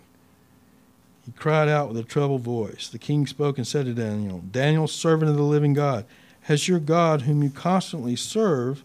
[1.27, 2.87] he cried out with a troubled voice.
[2.87, 6.07] The king spoke and said to Daniel, Daniel, servant of the living God,
[6.42, 8.85] has your God, whom you constantly serve,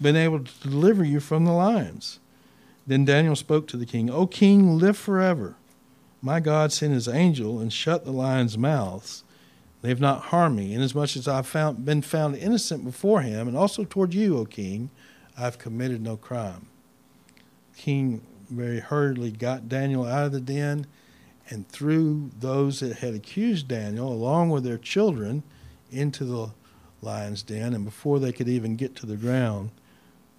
[0.00, 2.20] been able to deliver you from the lions?
[2.86, 5.56] Then Daniel spoke to the king, O king, live forever.
[6.22, 9.24] My God sent his angel and shut the lions' mouths.
[9.82, 13.48] They have not harmed me, inasmuch as I have found, been found innocent before him,
[13.48, 14.90] and also toward you, O king,
[15.36, 16.68] I have committed no crime.
[17.78, 18.20] King
[18.50, 20.86] very hurriedly got Daniel out of the den
[21.48, 25.42] and threw those that had accused Daniel, along with their children,
[25.90, 26.50] into the
[27.00, 27.72] lion's den.
[27.72, 29.70] And before they could even get to the ground,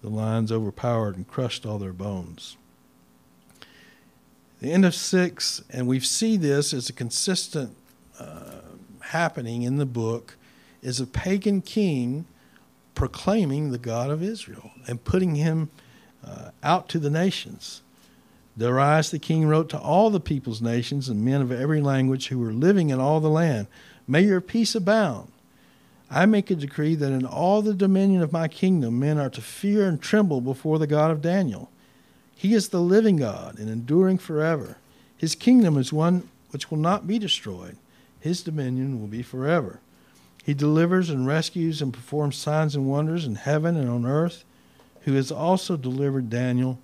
[0.02, 2.56] the lions overpowered and crushed all their bones.
[4.60, 7.74] The end of six, and we see this as a consistent
[8.18, 8.60] uh,
[9.00, 10.36] happening in the book,
[10.82, 12.26] is a pagan king
[12.94, 15.70] proclaiming the God of Israel and putting him
[16.26, 17.82] uh, out to the nations.
[18.58, 22.38] Darius the king wrote to all the peoples, nations, and men of every language who
[22.38, 23.66] were living in all the land
[24.10, 25.30] May your peace abound.
[26.10, 29.40] I make a decree that in all the dominion of my kingdom men are to
[29.40, 31.70] fear and tremble before the God of Daniel.
[32.34, 34.78] He is the living God and enduring forever.
[35.16, 37.76] His kingdom is one which will not be destroyed.
[38.18, 39.78] His dominion will be forever.
[40.42, 44.42] He delivers and rescues and performs signs and wonders in heaven and on earth,
[45.02, 46.78] who has also delivered Daniel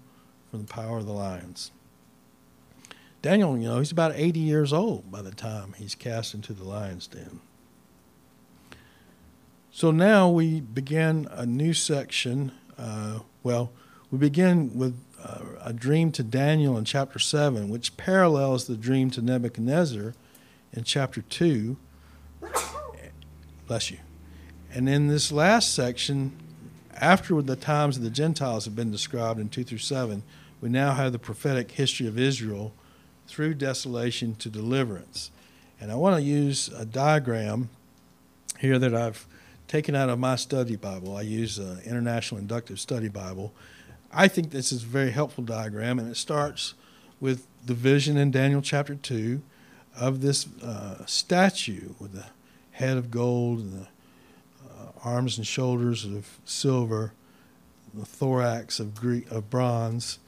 [0.51, 1.71] from the power of the lions.
[3.23, 6.65] Daniel, you know, he's about 80 years old by the time he's cast into the
[6.65, 7.41] lion's den.
[9.71, 12.53] So now we begin a new section.
[12.79, 13.73] Uh, well,
[14.11, 19.11] we begin with uh, a dream to Daniel in chapter 7, which parallels the dream
[19.11, 20.15] to Nebuchadnezzar
[20.73, 21.77] in chapter 2.
[23.67, 23.99] Bless you.
[24.73, 26.39] And in this last section,
[27.01, 30.23] after the times of the Gentiles have been described in 2 through 7,
[30.61, 32.73] we now have the prophetic history of Israel
[33.27, 35.31] through desolation to deliverance.
[35.81, 37.69] And I want to use a diagram
[38.59, 39.27] here that I've
[39.69, 41.17] taken out of my study Bible.
[41.17, 43.53] I use an International Inductive Study Bible.
[44.13, 46.75] I think this is a very helpful diagram, and it starts
[47.21, 49.43] with the vision in Daniel chapter 2
[49.99, 52.27] of this uh, statue with the
[52.73, 53.89] head of gold and the
[55.07, 57.13] arms and shoulders of silver,
[57.95, 60.19] the thorax of, Greek, of bronze,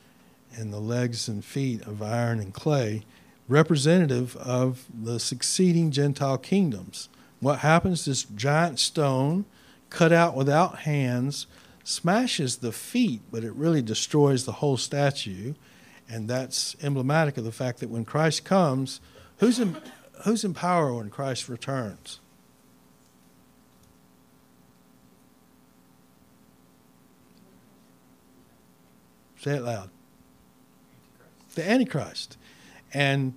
[0.55, 3.03] and the legs and feet of iron and clay,
[3.49, 7.09] representative of the succeeding Gentile kingdoms.
[7.41, 8.05] What happens?
[8.05, 9.45] This giant stone,
[9.91, 11.47] cut out without hands,
[11.83, 15.55] smashes the feet, but it really destroys the whole statue.
[16.09, 19.01] And that's emblematic of the fact that when Christ comes,
[19.39, 19.77] who's in,
[20.25, 22.21] who's in power when Christ returns?
[29.49, 29.89] Say it loud
[31.55, 32.37] the Antichrist.
[32.95, 33.35] And,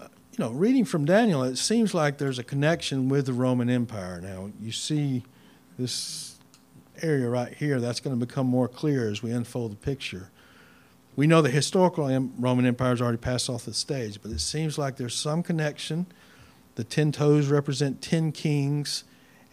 [0.00, 3.70] uh, you know, reading from Daniel, it seems like there's a connection with the Roman
[3.70, 4.20] Empire.
[4.20, 5.22] Now, you see
[5.78, 6.38] this
[7.00, 10.30] area right here, that's going to become more clear as we unfold the picture.
[11.14, 12.06] We know the historical
[12.38, 16.06] Roman Empire has already passed off the stage, but it seems like there's some connection.
[16.74, 19.04] The ten toes represent ten kings,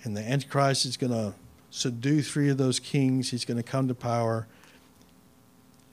[0.03, 1.33] and the Antichrist is going to
[1.69, 3.31] subdue three of those kings.
[3.31, 4.47] He's going to come to power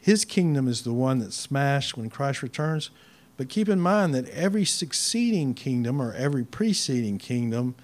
[0.06, 2.90] his kingdom is the one that's smashed when Christ returns.
[3.36, 7.74] But keep in mind that every succeeding kingdom or every preceding kingdom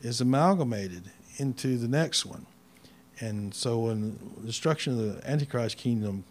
[0.00, 2.46] is amalgamated into the next one.
[3.18, 6.22] And so when the destruction of the Antichrist kingdom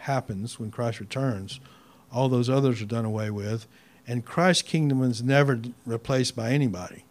[0.00, 1.58] happens, when Christ returns,
[2.12, 3.66] all those others are done away with.
[4.06, 7.06] And Christ's kingdom is never replaced by anybody.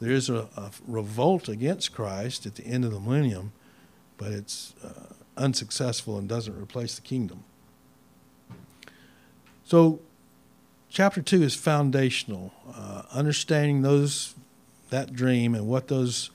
[0.00, 3.52] There is a, a revolt against Christ at the end of the millennium,
[4.18, 7.44] but it's uh, unsuccessful and doesn't replace the kingdom.
[9.64, 10.00] So,
[10.88, 12.52] chapter two is foundational.
[12.74, 14.34] Uh, understanding those
[14.90, 16.30] that dream and what those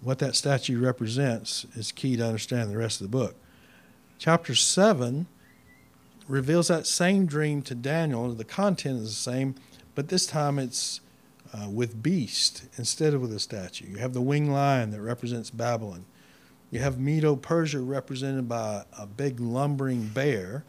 [0.00, 3.34] what that statue represents is key to understand the rest of the book.
[4.18, 5.26] Chapter seven
[6.28, 8.32] reveals that same dream to Daniel.
[8.32, 9.54] The content is the same,
[9.94, 11.00] but this time it's
[11.52, 13.86] uh, with beast instead of with a statue.
[13.86, 16.04] You have the winged lion that represents Babylon.
[16.70, 20.64] You have Medo Persia represented by a big lumbering bear,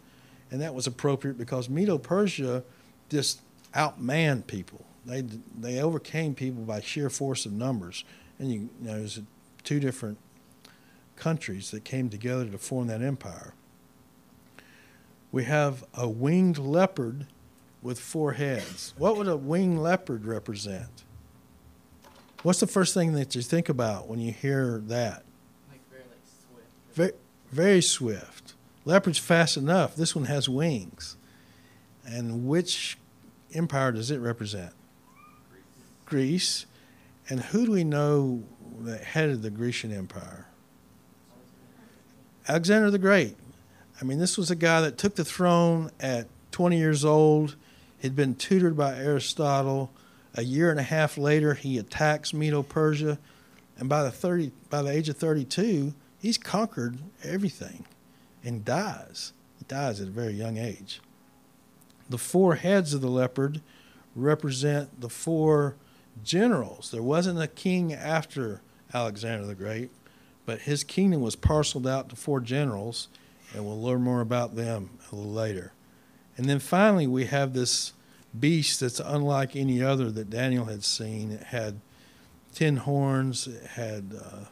[0.49, 2.63] and that was appropriate because Medo Persia
[3.09, 3.41] just
[3.73, 4.85] outmanned people.
[5.05, 8.05] They they overcame people by sheer force of numbers,
[8.37, 9.19] and you, you know there's
[9.63, 10.17] two different
[11.15, 13.53] countries that came together to form that empire.
[15.31, 17.27] We have a winged leopard
[17.81, 18.93] with four heads.
[18.97, 21.03] What would a winged leopard represent?
[22.41, 25.23] What's the first thing that you think about when you hear that?
[26.99, 27.13] Very,
[27.51, 28.53] very swift.
[28.83, 29.95] Leopard's fast enough.
[29.95, 31.15] This one has wings.
[32.05, 32.97] And which
[33.53, 34.73] empire does it represent?
[36.05, 36.65] Greece.
[37.29, 38.43] And who do we know
[38.81, 40.47] that headed the Grecian Empire?
[42.47, 43.37] Alexander the Great.
[44.01, 47.55] I mean, this was a guy that took the throne at 20 years old.
[47.99, 49.91] He'd been tutored by Aristotle.
[50.35, 53.19] A year and a half later, he attacks Medo Persia.
[53.77, 57.85] And by the, 30, by the age of 32, he's conquered everything
[58.43, 59.33] and dies.
[59.57, 61.01] He dies at a very young age.
[62.09, 63.61] The four heads of the leopard
[64.15, 65.75] represent the four
[66.23, 66.91] generals.
[66.91, 68.61] There wasn't a king after
[68.93, 69.91] Alexander the Great,
[70.45, 73.07] but his kingdom was parceled out to four generals,
[73.53, 75.73] and we'll learn more about them a little later.
[76.37, 77.93] And then finally, we have this
[78.37, 81.31] beast that's unlike any other that Daniel had seen.
[81.31, 81.81] It had
[82.53, 84.45] ten horns, it had uh,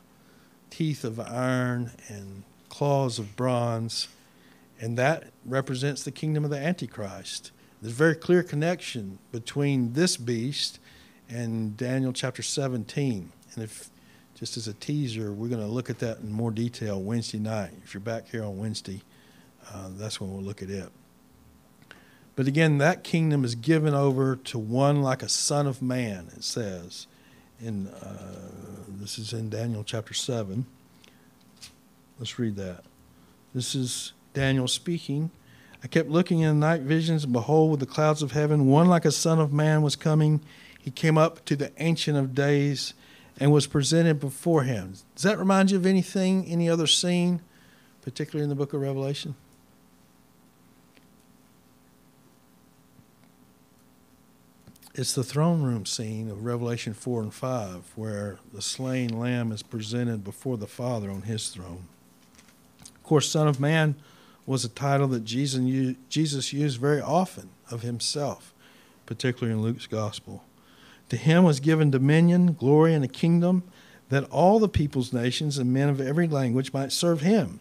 [0.77, 4.07] teeth of iron, and claws of bronze.
[4.79, 7.49] And that represents the kingdom of the Antichrist.
[7.81, 10.77] There's a very clear connection between this beast
[11.27, 13.31] and Daniel chapter 17.
[13.55, 13.89] And if
[14.35, 17.71] just as a teaser, we're going to look at that in more detail Wednesday night.
[17.83, 19.01] If you're back here on Wednesday,
[19.73, 20.89] uh, that's when we'll look at it.
[22.35, 26.43] But again, that kingdom is given over to one like a son of man, it
[26.43, 27.07] says.
[27.59, 28.17] In, uh,
[28.99, 30.65] this is in Daniel chapter 7.
[32.19, 32.83] Let's read that.
[33.53, 35.31] This is Daniel speaking.
[35.83, 38.87] I kept looking in the night visions, and behold, with the clouds of heaven, one
[38.87, 40.41] like a son of man was coming.
[40.79, 42.93] He came up to the Ancient of Days
[43.39, 44.93] and was presented before him.
[45.15, 47.41] Does that remind you of anything, any other scene,
[48.01, 49.35] particularly in the book of Revelation?
[54.99, 59.61] It's the throne room scene of Revelation 4 and 5, where the slain lamb is
[59.61, 61.83] presented before the Father on his throne.
[62.81, 63.93] Of course, Son of Man
[64.47, 68.55] was a title that Jesus used very often of himself,
[69.05, 70.43] particularly in Luke's Gospel.
[71.09, 73.61] To him was given dominion, glory, and a kingdom
[74.09, 77.59] that all the peoples, nations, and men of every language might serve him.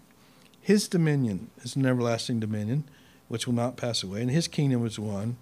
[0.62, 2.84] His dominion is an everlasting dominion
[3.28, 5.36] which will not pass away, and his kingdom is one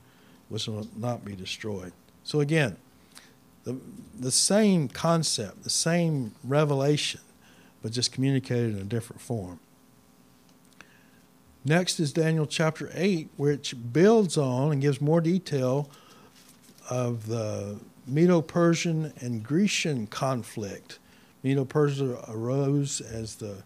[0.48, 1.92] which will not be destroyed.
[2.22, 2.76] So again,
[3.64, 3.78] the,
[4.18, 7.20] the same concept, the same revelation,
[7.82, 9.60] but just communicated in a different form.
[11.64, 15.88] Next is Daniel chapter 8, which builds on and gives more detail
[16.90, 20.98] of the Medo Persian and Grecian conflict.
[21.42, 23.62] Medo Persia arose as the,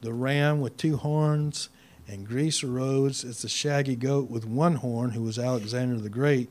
[0.00, 1.68] the ram with two horns,
[2.06, 6.50] and Greece arose as the shaggy goat with one horn, who was Alexander the Great.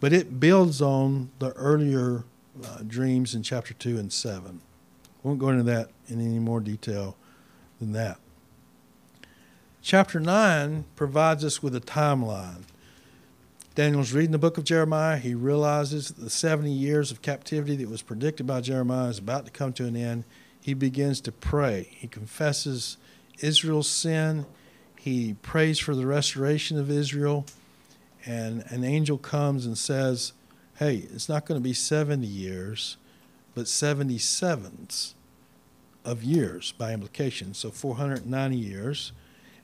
[0.00, 2.24] But it builds on the earlier
[2.64, 4.60] uh, dreams in chapter 2 and 7.
[5.22, 7.16] Won't go into that in any more detail
[7.80, 8.18] than that.
[9.82, 12.62] Chapter 9 provides us with a timeline.
[13.74, 15.18] Daniel's reading the book of Jeremiah.
[15.18, 19.44] He realizes that the 70 years of captivity that was predicted by Jeremiah is about
[19.44, 20.24] to come to an end.
[20.60, 21.88] He begins to pray.
[21.92, 22.96] He confesses
[23.40, 24.46] Israel's sin.
[24.98, 27.46] He prays for the restoration of Israel.
[28.26, 30.32] And an angel comes and says,
[30.76, 32.96] Hey, it's not going to be 70 years,
[33.54, 35.14] but 77s
[36.04, 37.54] of years by implication.
[37.54, 39.12] So 490 years.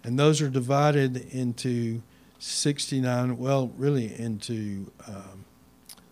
[0.03, 2.03] And those are divided into
[2.39, 5.45] 69, well, really into um,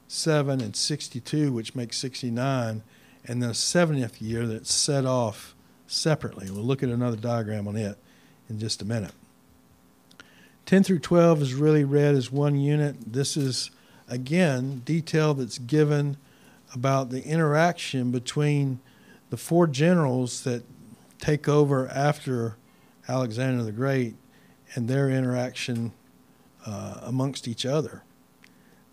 [0.08, 2.82] 7 and 62, which makes 69,
[3.24, 5.54] and then the 70th year that's set off
[5.86, 6.50] separately.
[6.50, 7.98] We'll look at another diagram on it
[8.52, 9.12] in just a minute.
[10.66, 13.12] 10 through 12 is really read as one unit.
[13.12, 13.70] This is,
[14.08, 16.16] again, detail that's given
[16.74, 18.80] about the interaction between
[19.30, 20.62] the four generals that
[21.18, 22.56] take over after
[23.08, 24.14] Alexander the Great
[24.74, 25.92] and their interaction
[26.64, 28.02] uh, amongst each other.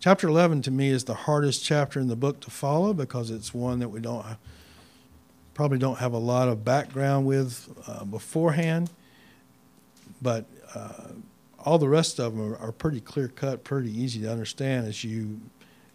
[0.00, 3.52] Chapter 11 to me is the hardest chapter in the book to follow because it's
[3.52, 4.24] one that we don't
[5.52, 8.90] probably don't have a lot of background with uh, beforehand,
[10.20, 11.12] but uh,
[11.58, 15.04] all the rest of them are, are pretty clear cut, pretty easy to understand as
[15.04, 15.40] you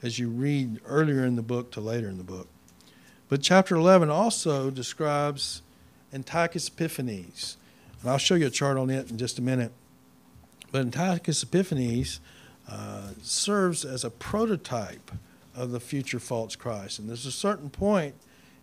[0.04, 2.48] as you read earlier in the book to later in the book.
[3.28, 5.64] But chapter 11 also describes
[6.14, 7.58] Antiochus Epiphanes.
[8.02, 9.72] And I'll show you a chart on it in just a minute.
[10.72, 12.20] But Antiochus Epiphanes
[12.70, 15.12] uh, serves as a prototype
[15.56, 17.00] of the future false Christ.
[17.00, 18.14] And there's a certain point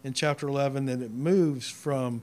[0.05, 2.23] in chapter 11 that it moves from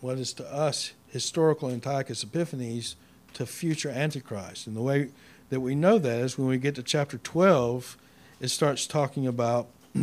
[0.00, 2.96] what is to us historical Antiochus Epiphanes
[3.34, 4.66] to future Antichrist.
[4.66, 5.10] And the way
[5.50, 7.96] that we know that is when we get to chapter 12,
[8.40, 9.68] it starts talking about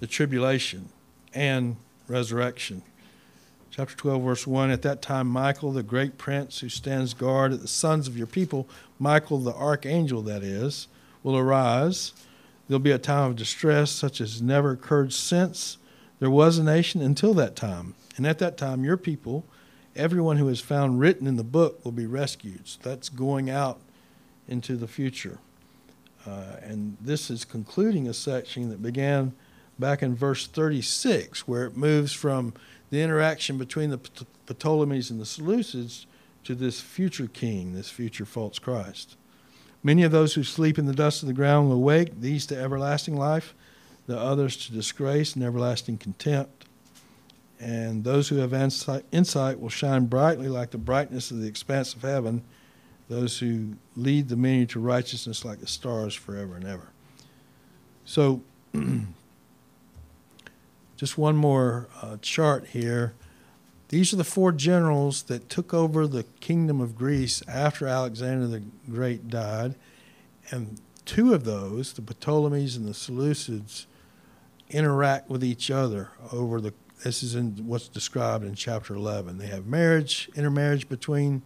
[0.00, 0.88] the tribulation
[1.34, 1.76] and
[2.08, 2.82] resurrection.
[3.70, 7.62] Chapter 12, verse 1 At that time, Michael, the great prince who stands guard at
[7.62, 8.68] the sons of your people,
[8.98, 10.88] Michael, the archangel, that is,
[11.22, 12.12] will arise.
[12.68, 15.78] There'll be a time of distress such as never occurred since
[16.20, 17.94] there was a nation until that time.
[18.16, 19.44] And at that time, your people,
[19.96, 22.68] everyone who is found written in the book, will be rescued.
[22.68, 23.80] So that's going out
[24.48, 25.38] into the future.
[26.26, 29.32] Uh, and this is concluding a section that began
[29.78, 32.54] back in verse 36, where it moves from
[32.90, 33.98] the interaction between the
[34.46, 36.06] Ptolemies and the Seleucids
[36.44, 39.16] to this future king, this future false Christ.
[39.82, 42.56] Many of those who sleep in the dust of the ground will awake, these to
[42.56, 43.54] everlasting life,
[44.06, 46.66] the others to disgrace and everlasting contempt.
[47.62, 52.02] And those who have insight will shine brightly like the brightness of the expanse of
[52.02, 52.42] heaven.
[53.08, 56.88] those who lead the many to righteousness like the stars forever and ever.
[58.04, 58.40] So,
[60.96, 63.12] just one more uh, chart here.
[63.90, 68.62] These are the four generals that took over the kingdom of Greece after Alexander the
[68.90, 69.74] Great died.
[70.50, 73.84] And two of those, the Ptolemies and the Seleucids,
[74.70, 76.72] interact with each other over the
[77.02, 81.42] this is in what's described in chapter 11 they have marriage intermarriage between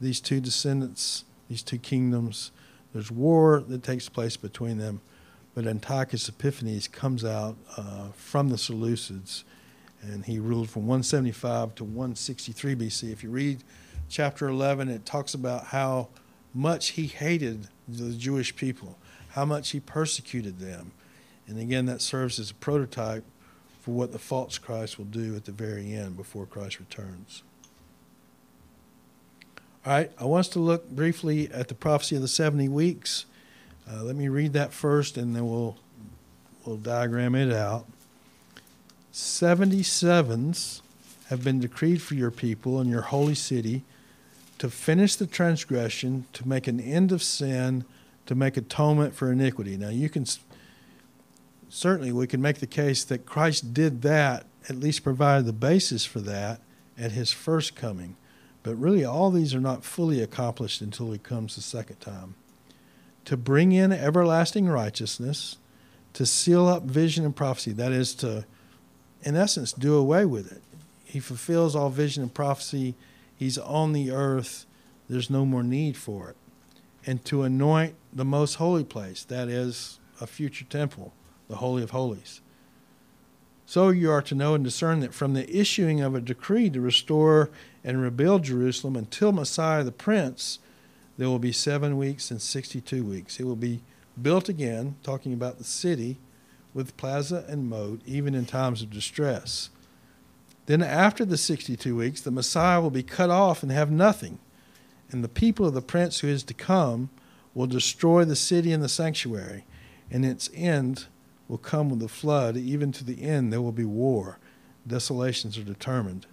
[0.00, 2.50] these two descendants these two kingdoms.
[2.94, 5.00] There's war that takes place between them
[5.54, 9.44] but antiochus epiphanes comes out uh, from the seleucids
[10.02, 13.62] and he ruled from 175 to 163 bc if you read
[14.08, 16.08] chapter 11 it talks about how
[16.54, 18.98] much he hated the jewish people
[19.32, 20.92] how much he persecuted them.
[21.46, 23.24] And again, that serves as a prototype
[23.82, 27.42] for what the false Christ will do at the very end before Christ returns.
[29.84, 33.26] All right, I want us to look briefly at the prophecy of the 70 weeks.
[33.90, 35.76] Uh, let me read that first and then we'll,
[36.64, 37.86] we'll diagram it out.
[39.12, 40.80] 77s
[41.28, 43.82] have been decreed for your people and your holy city
[44.58, 47.84] to finish the transgression, to make an end of sin,
[48.26, 49.76] to make atonement for iniquity.
[49.76, 50.24] Now, you can
[51.72, 56.04] certainly we can make the case that Christ did that, at least provided the basis
[56.04, 56.60] for that
[56.98, 58.16] at his first coming.
[58.62, 62.34] But really, all these are not fully accomplished until he comes the second time.
[63.24, 65.56] To bring in everlasting righteousness,
[66.12, 68.44] to seal up vision and prophecy, that is to,
[69.22, 70.62] in essence, do away with it.
[71.06, 72.94] He fulfills all vision and prophecy.
[73.34, 74.66] He's on the earth.
[75.08, 76.36] There's no more need for it.
[77.06, 81.14] And to anoint the most holy place, that is a future temple
[81.52, 82.40] the Holy of Holies.
[83.66, 86.80] So you are to know and discern that from the issuing of a decree to
[86.80, 87.50] restore
[87.84, 90.60] and rebuild Jerusalem until Messiah the Prince,
[91.18, 93.38] there will be seven weeks and 62 weeks.
[93.38, 93.82] It will be
[94.20, 96.18] built again, talking about the city,
[96.72, 99.68] with plaza and moat, even in times of distress.
[100.64, 104.38] Then, after the 62 weeks, the Messiah will be cut off and have nothing.
[105.10, 107.10] And the people of the prince who is to come
[107.52, 109.66] will destroy the city and the sanctuary,
[110.10, 111.08] and its end
[111.48, 112.56] will come with the flood.
[112.56, 114.38] Even to the end, there will be war.
[114.86, 116.26] Desolations are determined.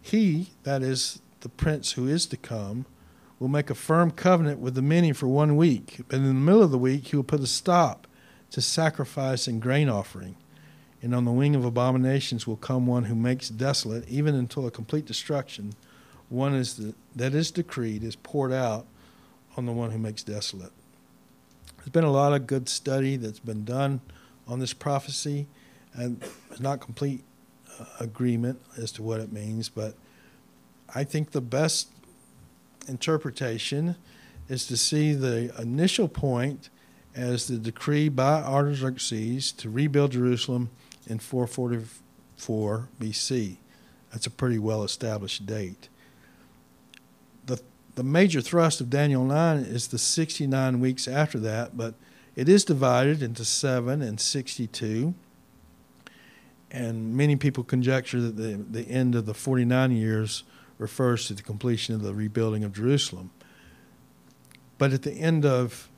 [0.00, 2.86] He, that is the prince who is to come,
[3.38, 6.00] will make a firm covenant with the many for one week.
[6.08, 8.06] But in the middle of the week, he will put a stop
[8.50, 10.36] to sacrifice and grain offering.
[11.02, 14.70] And on the wing of abominations will come one who makes desolate, even until a
[14.70, 15.74] complete destruction.
[16.28, 18.86] One is the, that is decreed is poured out
[19.56, 20.72] on the one who makes desolate.
[21.84, 24.00] There's been a lot of good study that's been done
[24.48, 25.46] on this prophecy,
[25.92, 26.18] and
[26.48, 27.22] there's not complete
[27.78, 29.94] uh, agreement as to what it means, but
[30.94, 31.88] I think the best
[32.88, 33.96] interpretation
[34.48, 36.70] is to see the initial point
[37.14, 40.70] as the decree by Artaxerxes to rebuild Jerusalem
[41.06, 43.56] in 444 BC.
[44.10, 45.90] That's a pretty well established date.
[47.94, 51.94] The, major thrust of Daniel 9 is the 69 weeks after that, but
[52.34, 55.14] it is divided into 7 and 62.
[56.70, 60.42] And many people conjecture that the, the end of the 49 years
[60.78, 63.30] refers to the completion of the rebuilding of Jerusalem.
[64.76, 65.88] But at the end of,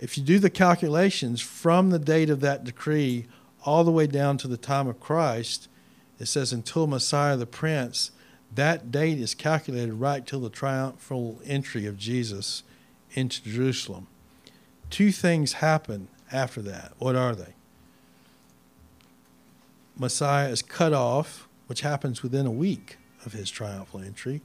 [0.00, 3.26] if you do the calculations from the date of that decree
[3.64, 5.68] all the way down to the time of Christ,
[6.18, 8.10] it says until Messiah the Prince,
[8.54, 12.62] that date is calculated right till the triumphal entry of Jesus
[13.14, 14.06] into Jerusalem
[14.90, 16.92] two things happen after that.
[16.98, 17.54] What are they?
[19.96, 24.42] Messiah is cut off, which happens within a week of his triumphal entry,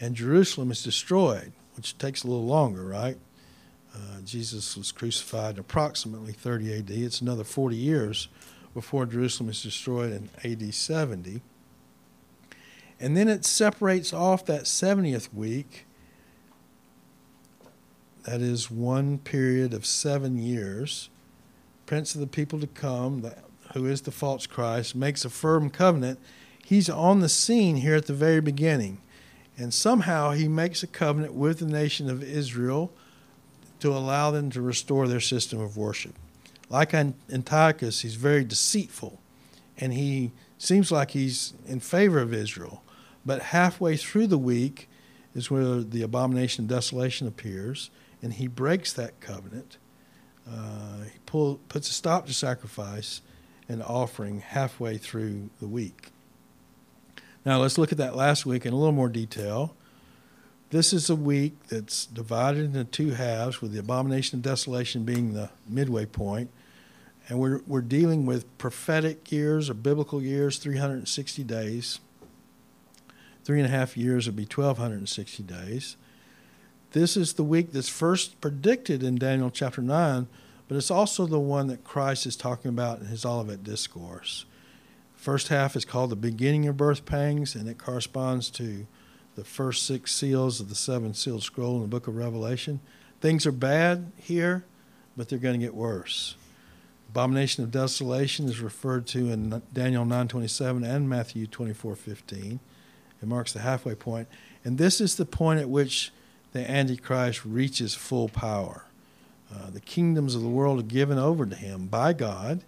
[0.00, 3.18] and Jerusalem is destroyed, which takes a little longer, right?
[3.94, 6.90] Uh, Jesus was crucified in approximately 30 AD.
[6.90, 8.28] It's another 40 years
[8.72, 11.42] before Jerusalem is destroyed in AD 70.
[13.00, 15.86] And then it separates off that 70th week
[18.24, 21.08] that is one period of seven years.
[21.86, 23.28] Prince of the people to come,
[23.72, 26.18] who is the false Christ, makes a firm covenant.
[26.64, 29.00] He's on the scene here at the very beginning.
[29.56, 32.92] And somehow he makes a covenant with the nation of Israel
[33.80, 36.14] to allow them to restore their system of worship.
[36.68, 39.18] Like Antiochus, he's very deceitful
[39.78, 42.82] and he seems like he's in favor of Israel.
[43.24, 44.88] But halfway through the week
[45.34, 47.90] is where the abomination of desolation appears
[48.22, 49.78] and he breaks that covenant.
[50.50, 53.22] Uh, he pull, puts a stop to sacrifice
[53.68, 56.10] and offering halfway through the week.
[57.44, 59.74] Now let's look at that last week in a little more detail.
[60.70, 65.32] This is a week that's divided into two halves, with the abomination of desolation being
[65.32, 66.50] the midway point.
[67.28, 72.00] And we're, we're dealing with prophetic years or biblical years, 360 days.
[73.50, 75.96] Three and a half years would be 1,260 days.
[76.92, 80.28] This is the week that's first predicted in Daniel chapter 9,
[80.68, 84.44] but it's also the one that Christ is talking about in his Olivet Discourse.
[85.16, 88.86] First half is called the beginning of birth pangs, and it corresponds to
[89.34, 92.78] the first six seals of the seven sealed scroll in the book of Revelation.
[93.20, 94.64] Things are bad here,
[95.16, 96.36] but they're going to get worse.
[97.08, 102.60] Abomination of desolation is referred to in Daniel 9:27 and Matthew 24:15.
[103.22, 104.28] It marks the halfway point,
[104.64, 106.12] and this is the point at which
[106.52, 108.84] the Antichrist reaches full power.
[109.52, 112.62] Uh, the kingdoms of the world are given over to him by God,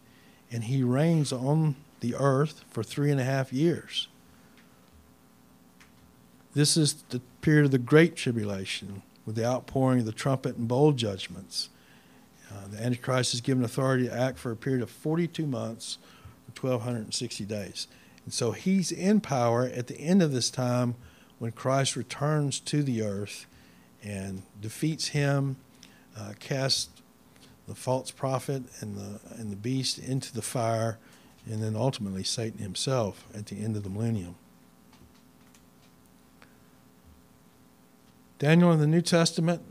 [0.50, 4.08] and he reigns on the earth for three and a half years.
[6.54, 10.68] This is the period of the Great Tribulation, with the outpouring of the trumpet and
[10.68, 11.70] bowl judgments.
[12.50, 15.98] Uh, the Antichrist is given authority to act for a period of 42 months,
[16.48, 17.86] or 1,260 days.
[18.24, 20.94] And so he's in power at the end of this time
[21.38, 23.46] when Christ returns to the earth
[24.02, 25.56] and defeats him,
[26.16, 26.88] uh, casts
[27.66, 30.98] the false prophet and the, and the beast into the fire,
[31.50, 34.36] and then ultimately Satan himself at the end of the millennium.
[38.38, 39.62] Daniel in the New Testament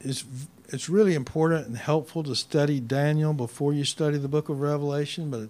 [0.00, 0.24] is
[0.68, 5.30] it's really important and helpful to study Daniel before you study the book of Revelation,
[5.30, 5.48] but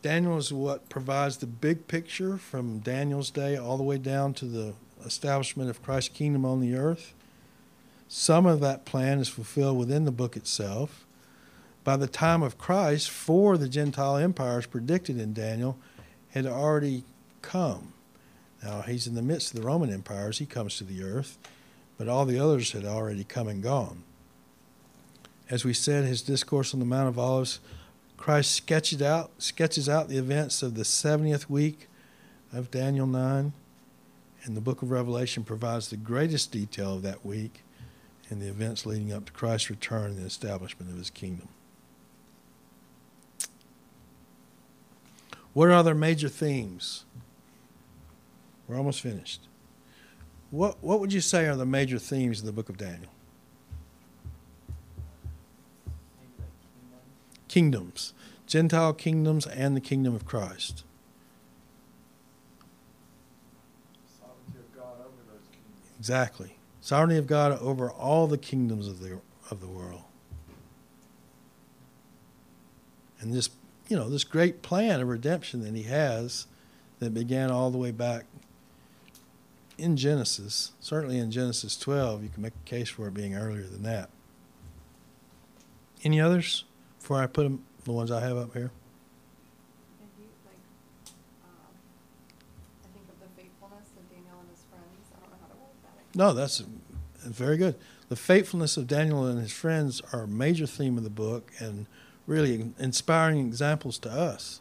[0.00, 4.44] Daniel is what provides the big picture from Daniel's day all the way down to
[4.44, 4.74] the
[5.04, 7.14] establishment of Christ's kingdom on the earth.
[8.06, 11.04] Some of that plan is fulfilled within the book itself.
[11.82, 15.76] By the time of Christ, four of the Gentile empires predicted in Daniel
[16.30, 17.04] had already
[17.42, 17.92] come.
[18.62, 21.38] Now, he's in the midst of the Roman empires, he comes to the earth,
[21.96, 24.02] but all the others had already come and gone.
[25.50, 27.60] As we said, his discourse on the Mount of Olives,
[28.18, 31.88] Christ sketches out, sketches out the events of the 70th week
[32.52, 33.52] of Daniel 9
[34.44, 37.62] and the book of Revelation provides the greatest detail of that week
[38.28, 41.48] and the events leading up to Christ's return and the establishment of his kingdom.
[45.54, 47.04] What are other major themes?
[48.66, 49.42] We're almost finished.
[50.50, 53.10] What, what would you say are the major themes of the book of Daniel?
[57.48, 58.14] Kingdoms.
[58.46, 60.84] Gentile kingdoms, and the kingdom of Christ.
[64.22, 65.98] Of God over those kingdoms.
[65.98, 66.56] Exactly.
[66.80, 69.20] Sovereignty of God over all the kingdoms of the
[69.50, 70.02] of the world.
[73.20, 73.50] And this,
[73.88, 76.46] you know, this great plan of redemption that he has
[77.00, 78.24] that began all the way back
[79.76, 83.62] in Genesis, certainly in Genesis 12, you can make a case for it being earlier
[83.62, 84.10] than that.
[86.02, 86.64] Any others
[87.08, 88.70] before I put them, the ones I have up here?
[89.98, 90.56] If you like,
[91.42, 91.72] um,
[92.84, 95.08] I think of the faithfulness of Daniel and his friends.
[95.16, 96.18] I don't know how to word that.
[96.18, 96.62] No, that's
[97.24, 97.76] that's very good.
[98.10, 101.86] The faithfulness of Daniel and his friends are a major theme of the book and
[102.26, 104.60] really inspiring examples to us.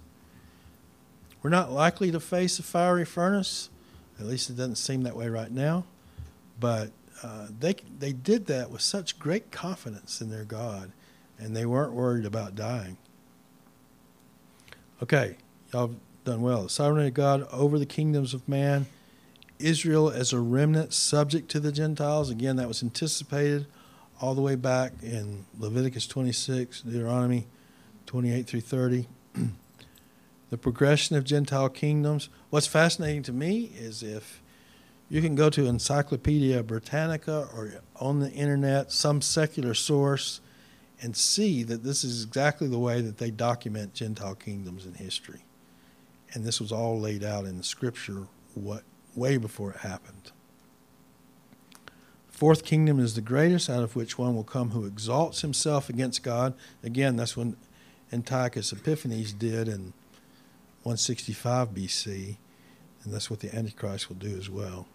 [1.44, 3.70] We're not likely to face a fiery furnace,
[4.22, 5.84] at least it doesn't seem that way right now,
[6.62, 6.92] but
[7.22, 10.94] uh, they they did that with such great confidence in their God,
[11.38, 12.98] and they weren't worried about dying.
[15.02, 15.38] Okay,
[15.74, 16.64] y'all done well.
[16.64, 18.88] The sovereignty of God over the kingdoms of man
[19.60, 22.30] Israel as a remnant subject to the Gentiles.
[22.30, 23.68] Again, that was anticipated
[24.22, 27.48] all the way back in Leviticus 26, Deuteronomy
[28.06, 29.08] 28 through 30.
[30.50, 32.30] the progression of Gentile kingdoms.
[32.50, 34.42] What's fascinating to me is if
[35.10, 40.42] you can go to Encyclopedia Britannica or on the internet, some secular source,
[41.02, 45.46] and see that this is exactly the way that they document Gentile kingdoms in history.
[46.34, 48.84] And this was all laid out in the scripture what
[49.16, 50.32] way before it happened.
[52.30, 56.22] Fourth kingdom is the greatest, out of which one will come who exalts himself against
[56.22, 56.54] God.
[56.84, 57.58] Again, that's when
[58.12, 59.94] Antiochus Epiphanes did in
[60.84, 62.38] 165 BC,
[63.04, 64.88] and that's what the Antichrist will do as well.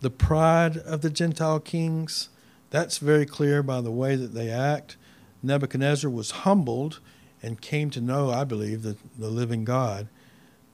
[0.00, 2.28] The pride of the Gentile kings,
[2.70, 4.96] that's very clear by the way that they act.
[5.42, 7.00] Nebuchadnezzar was humbled
[7.42, 10.08] and came to know, I believe, the, the living God,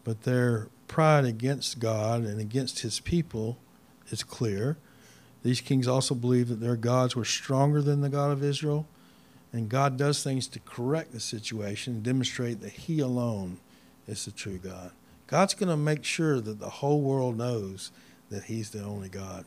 [0.05, 3.59] but their pride against God and against his people
[4.09, 4.77] is clear.
[5.43, 8.87] These kings also believed that their gods were stronger than the God of Israel,
[9.53, 13.59] and God does things to correct the situation and demonstrate that he alone
[14.07, 14.91] is the true God.
[15.27, 17.91] God's going to make sure that the whole world knows
[18.31, 19.45] that He's the only God.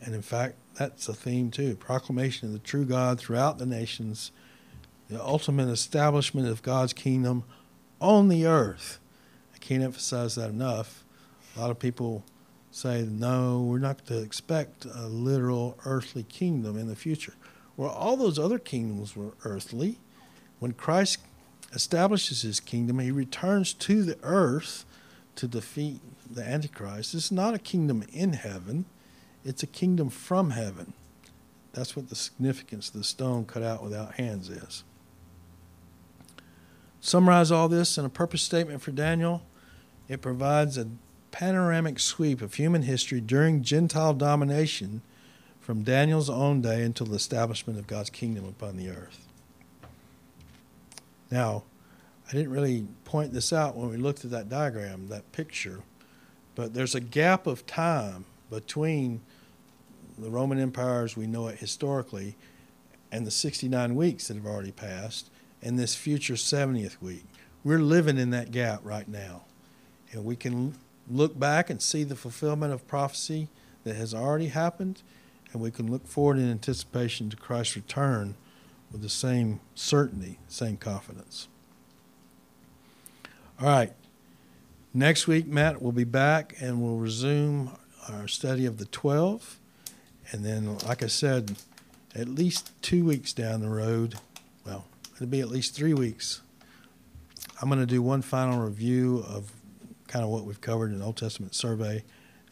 [0.00, 4.30] And in fact, that's a theme too proclamation of the true God throughout the nations,
[5.08, 7.44] the ultimate establishment of God's kingdom
[8.00, 8.98] on the earth.
[9.54, 11.04] I can't emphasize that enough.
[11.56, 12.24] A lot of people
[12.70, 17.34] say, no, we're not to expect a literal earthly kingdom in the future.
[17.76, 19.98] Well, all those other kingdoms were earthly.
[20.58, 21.18] When Christ
[21.72, 24.84] establishes his kingdom, he returns to the earth
[25.36, 26.00] to defeat
[26.30, 27.14] the Antichrist.
[27.14, 28.84] It's not a kingdom in heaven,
[29.44, 30.92] it's a kingdom from heaven.
[31.72, 34.84] That's what the significance of the stone cut out without hands is.
[37.00, 39.42] Summarize all this in a purpose statement for Daniel.
[40.08, 40.88] It provides a
[41.30, 45.02] panoramic sweep of human history during Gentile domination
[45.60, 49.26] from Daniel's own day until the establishment of God's kingdom upon the earth.
[51.30, 51.64] Now,
[52.28, 55.80] I didn't really point this out when we looked at that diagram, that picture,
[56.54, 59.20] but there's a gap of time between
[60.18, 62.36] the Roman Empire as we know it historically
[63.12, 65.30] and the 69 weeks that have already passed
[65.62, 67.24] and this future 70th week.
[67.64, 69.44] We're living in that gap right now.
[70.12, 70.74] And we can
[71.10, 73.48] look back and see the fulfillment of prophecy
[73.84, 75.02] that has already happened,
[75.52, 78.34] and we can look forward in anticipation to Christ's return
[78.92, 81.48] with the same certainty, same confidence.
[83.60, 83.92] All right.
[84.94, 87.70] Next week, Matt will be back and we'll resume
[88.08, 89.58] our study of the 12.
[90.30, 91.56] And then, like I said,
[92.14, 94.16] at least two weeks down the road,
[94.66, 96.42] well, it'll be at least three weeks.
[97.60, 99.52] I'm going to do one final review of
[100.06, 102.04] kind of what we've covered in the Old Testament survey.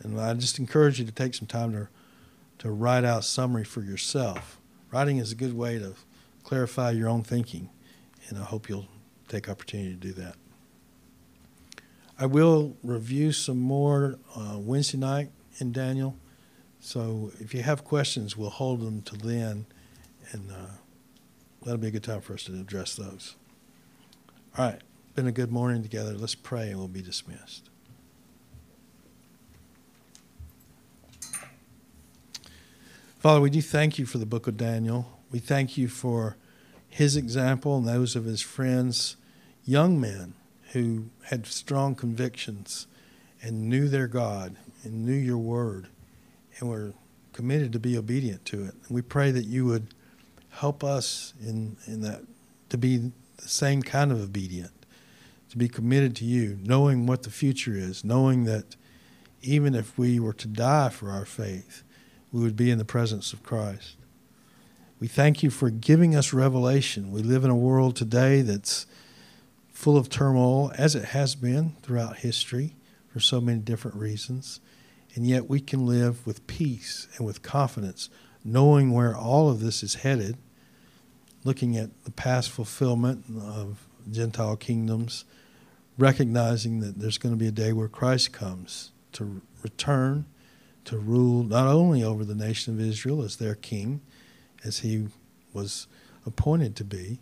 [0.02, 1.88] And I just encourage you to take some time to,
[2.59, 4.59] to write out summary for yourself.
[4.90, 5.94] Writing is a good way to
[6.44, 7.70] clarify your own thinking,
[8.28, 8.88] and I hope you'll
[9.28, 10.36] take opportunity to do that.
[12.18, 16.16] I will review some more uh, Wednesday night in Daniel.
[16.80, 19.66] So if you have questions, we'll hold them to then,
[20.32, 20.72] and uh,
[21.62, 23.34] that'll be a good time for us to address those.
[24.57, 24.80] All right,
[25.14, 26.14] been a good morning together.
[26.14, 27.68] Let's pray and we'll be dismissed.
[33.18, 35.18] Father, we do thank you for the book of Daniel.
[35.32, 36.36] We thank you for
[36.88, 39.16] his example and those of his friends,
[39.64, 40.34] young men
[40.72, 42.86] who had strong convictions
[43.42, 44.57] and knew their God
[44.87, 45.89] and knew your word
[46.59, 46.95] and were
[47.32, 48.74] committed to be obedient to it.
[48.87, 49.95] And we pray that you would
[50.51, 52.22] help us in, in that
[52.70, 52.97] to be
[53.37, 54.72] the same kind of obedient,
[55.51, 58.76] to be committed to you, knowing what the future is, knowing that
[59.43, 61.82] even if we were to die for our faith,
[62.32, 63.97] we would be in the presence of Christ.
[64.99, 67.12] We thank you for giving us revelation.
[67.12, 68.87] We live in a world today that's
[69.70, 72.76] full of turmoil, as it has been throughout history
[73.09, 74.61] for so many different reasons.
[75.16, 78.10] And yet we can live with peace and with confidence,
[78.44, 80.36] knowing where all of this is headed,
[81.42, 85.24] looking at the past fulfillment of Gentile kingdoms,
[85.96, 90.26] recognizing that there's going to be a day where Christ comes to return
[90.84, 94.02] to rule not only over the nation of Israel as their king,
[94.64, 95.08] as he
[95.54, 95.86] was
[96.26, 97.20] appointed to be,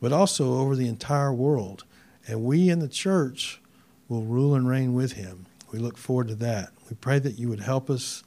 [0.00, 1.84] but also over the entire world.
[2.26, 3.60] And we in the church
[4.08, 5.46] will rule and reign with him.
[5.76, 6.70] We look forward to that.
[6.88, 8.24] We pray that you would help us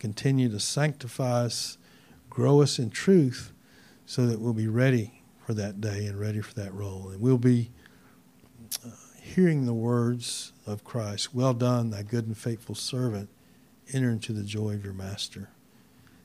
[0.00, 1.78] continue to sanctify us,
[2.28, 3.52] grow us in truth,
[4.04, 7.10] so that we'll be ready for that day and ready for that role.
[7.10, 7.70] And we'll be
[8.84, 8.90] uh,
[9.22, 13.28] hearing the words of Christ Well done, thy good and faithful servant.
[13.92, 15.50] Enter into the joy of your master.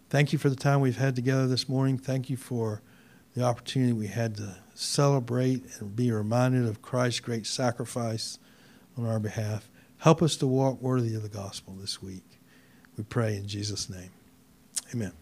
[0.09, 1.99] Thank you for the time we've had together this morning.
[1.99, 2.81] Thank you for
[3.35, 8.39] the opportunity we had to celebrate and be reminded of Christ's great sacrifice
[8.97, 9.69] on our behalf.
[10.03, 12.25] Help us to walk worthy of the gospel this week.
[12.97, 14.09] We pray in Jesus' name.
[14.93, 15.13] Amen.